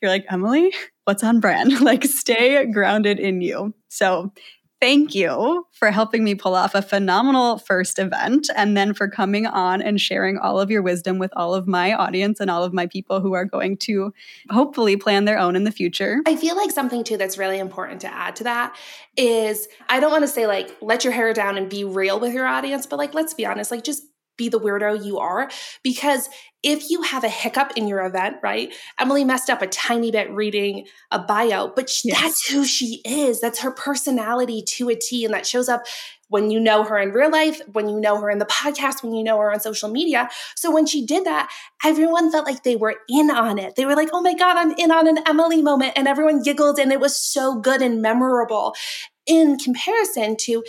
[0.00, 0.72] you're like, Emily,
[1.04, 1.80] what's on brand?
[1.82, 3.74] like, stay grounded in you.
[3.88, 4.32] So,
[4.80, 9.46] thank you for helping me pull off a phenomenal first event and then for coming
[9.46, 12.72] on and sharing all of your wisdom with all of my audience and all of
[12.72, 14.12] my people who are going to
[14.50, 16.20] hopefully plan their own in the future.
[16.26, 18.76] I feel like something too that's really important to add to that
[19.16, 22.32] is I don't want to say like let your hair down and be real with
[22.32, 24.04] your audience, but like let's be honest, like just
[24.40, 25.50] be the weirdo you are
[25.82, 26.28] because
[26.62, 28.72] if you have a hiccup in your event, right?
[28.98, 32.20] Emily messed up a tiny bit reading a bio, but yes.
[32.20, 33.40] that's who she is.
[33.40, 35.24] That's her personality to a T.
[35.24, 35.84] And that shows up
[36.28, 39.12] when you know her in real life, when you know her in the podcast, when
[39.12, 40.28] you know her on social media.
[40.54, 41.50] So when she did that,
[41.84, 43.76] everyone felt like they were in on it.
[43.76, 45.94] They were like, oh my God, I'm in on an Emily moment.
[45.96, 48.74] And everyone giggled and it was so good and memorable
[49.26, 50.62] in comparison to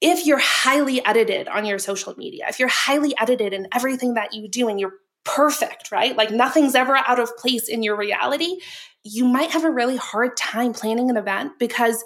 [0.00, 4.32] if you're highly edited on your social media, if you're highly edited in everything that
[4.32, 4.94] you do and you're
[5.24, 6.16] perfect, right?
[6.16, 8.56] Like nothing's ever out of place in your reality,
[9.04, 12.02] you might have a really hard time planning an event because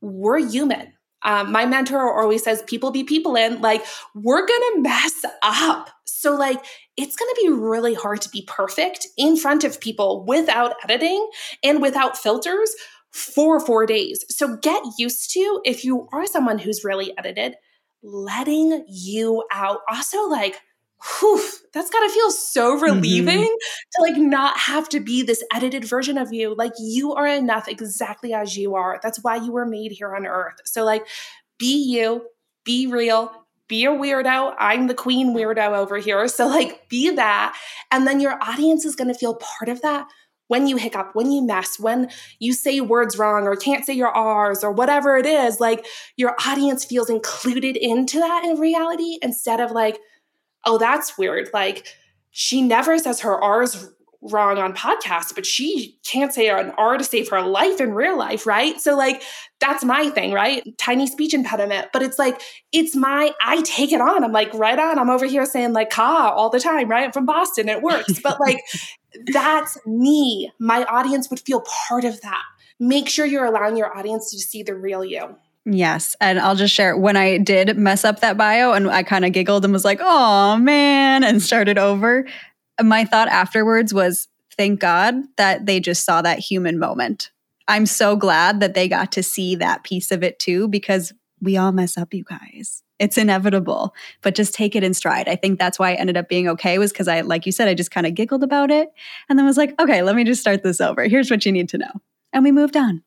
[0.00, 0.92] we're human.
[1.24, 3.84] Um, my mentor always says, people be people in, like,
[4.14, 5.88] we're gonna mess up.
[6.04, 6.64] So, like,
[6.96, 11.28] it's gonna be really hard to be perfect in front of people without editing
[11.62, 12.74] and without filters
[13.12, 14.24] for four days.
[14.28, 17.54] So get used to, if you are someone who's really edited,
[18.02, 19.80] letting you out.
[19.88, 20.60] Also, like,
[21.20, 21.42] whew,
[21.72, 22.84] that's gotta feel so mm-hmm.
[22.84, 23.90] relieving mm-hmm.
[23.92, 26.54] to like not have to be this edited version of you.
[26.54, 28.98] Like you are enough exactly as you are.
[29.02, 30.60] That's why you were made here on earth.
[30.64, 31.06] So like
[31.58, 32.26] be you,
[32.64, 33.32] be real,
[33.68, 34.54] be a weirdo.
[34.58, 36.28] I'm the queen weirdo over here.
[36.28, 37.56] So like be that.
[37.90, 40.06] And then your audience is gonna feel part of that
[40.48, 44.08] when you hiccup, when you mess, when you say words wrong or can't say your
[44.08, 45.86] R's or whatever it is, like
[46.16, 49.98] your audience feels included into that in reality instead of like,
[50.64, 51.48] oh, that's weird.
[51.54, 51.86] Like
[52.30, 53.90] she never says her R's
[54.22, 58.16] wrong on podcasts, but she can't say an R to save her life in real
[58.16, 58.80] life, right?
[58.80, 59.22] So, like,
[59.60, 60.62] that's my thing, right?
[60.78, 61.88] Tiny speech impediment.
[61.92, 64.22] But it's like, it's my, I take it on.
[64.22, 64.98] I'm like, right on.
[64.98, 67.04] I'm over here saying, like, ka all the time, right?
[67.04, 67.68] I'm from Boston.
[67.68, 68.20] It works.
[68.20, 68.60] But, like,
[69.32, 70.52] that's me.
[70.60, 72.42] My audience would feel part of that.
[72.78, 75.36] Make sure you're allowing your audience to see the real you.
[75.64, 76.16] Yes.
[76.20, 79.32] And I'll just share when I did mess up that bio and I kind of
[79.32, 82.26] giggled and was like, oh man, and started over.
[82.82, 87.30] My thought afterwards was, thank God that they just saw that human moment.
[87.68, 91.56] I'm so glad that they got to see that piece of it too, because we
[91.56, 92.82] all mess up, you guys.
[92.98, 95.28] It's inevitable, but just take it in stride.
[95.28, 97.66] I think that's why I ended up being okay, was because I, like you said,
[97.66, 98.90] I just kind of giggled about it
[99.28, 101.04] and then was like, okay, let me just start this over.
[101.04, 101.90] Here's what you need to know.
[102.32, 103.02] And we moved on.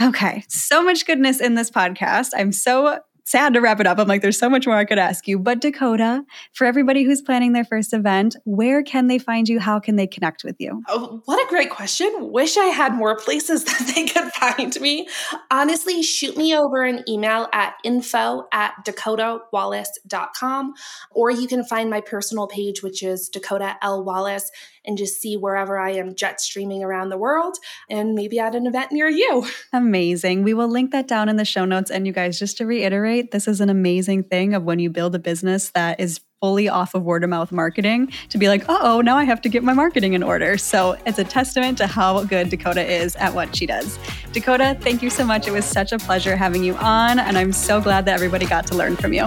[0.00, 2.30] Okay, so much goodness in this podcast.
[2.36, 2.98] I'm so
[3.28, 3.98] sad to wrap it up.
[3.98, 5.38] I'm like, there's so much more I could ask you.
[5.38, 9.60] But Dakota, for everybody who's planning their first event, where can they find you?
[9.60, 10.82] How can they connect with you?
[10.88, 12.10] Oh, what a great question.
[12.32, 15.08] Wish I had more places that they could find me.
[15.50, 20.74] Honestly, shoot me over an email at info at dakotawallace.com,
[21.10, 24.04] or you can find my personal page, which is Dakota L.
[24.04, 24.50] Wallace
[24.88, 27.58] and just see wherever I am jet streaming around the world
[27.88, 29.46] and maybe at an event near you.
[29.72, 30.42] Amazing.
[30.42, 31.90] We will link that down in the show notes.
[31.90, 35.14] And you guys, just to reiterate, this is an amazing thing of when you build
[35.14, 39.00] a business that is fully off of word of mouth marketing to be like, oh,
[39.00, 40.56] now I have to get my marketing in order.
[40.56, 43.98] So it's a testament to how good Dakota is at what she does.
[44.32, 45.46] Dakota, thank you so much.
[45.46, 48.66] It was such a pleasure having you on, and I'm so glad that everybody got
[48.68, 49.26] to learn from you.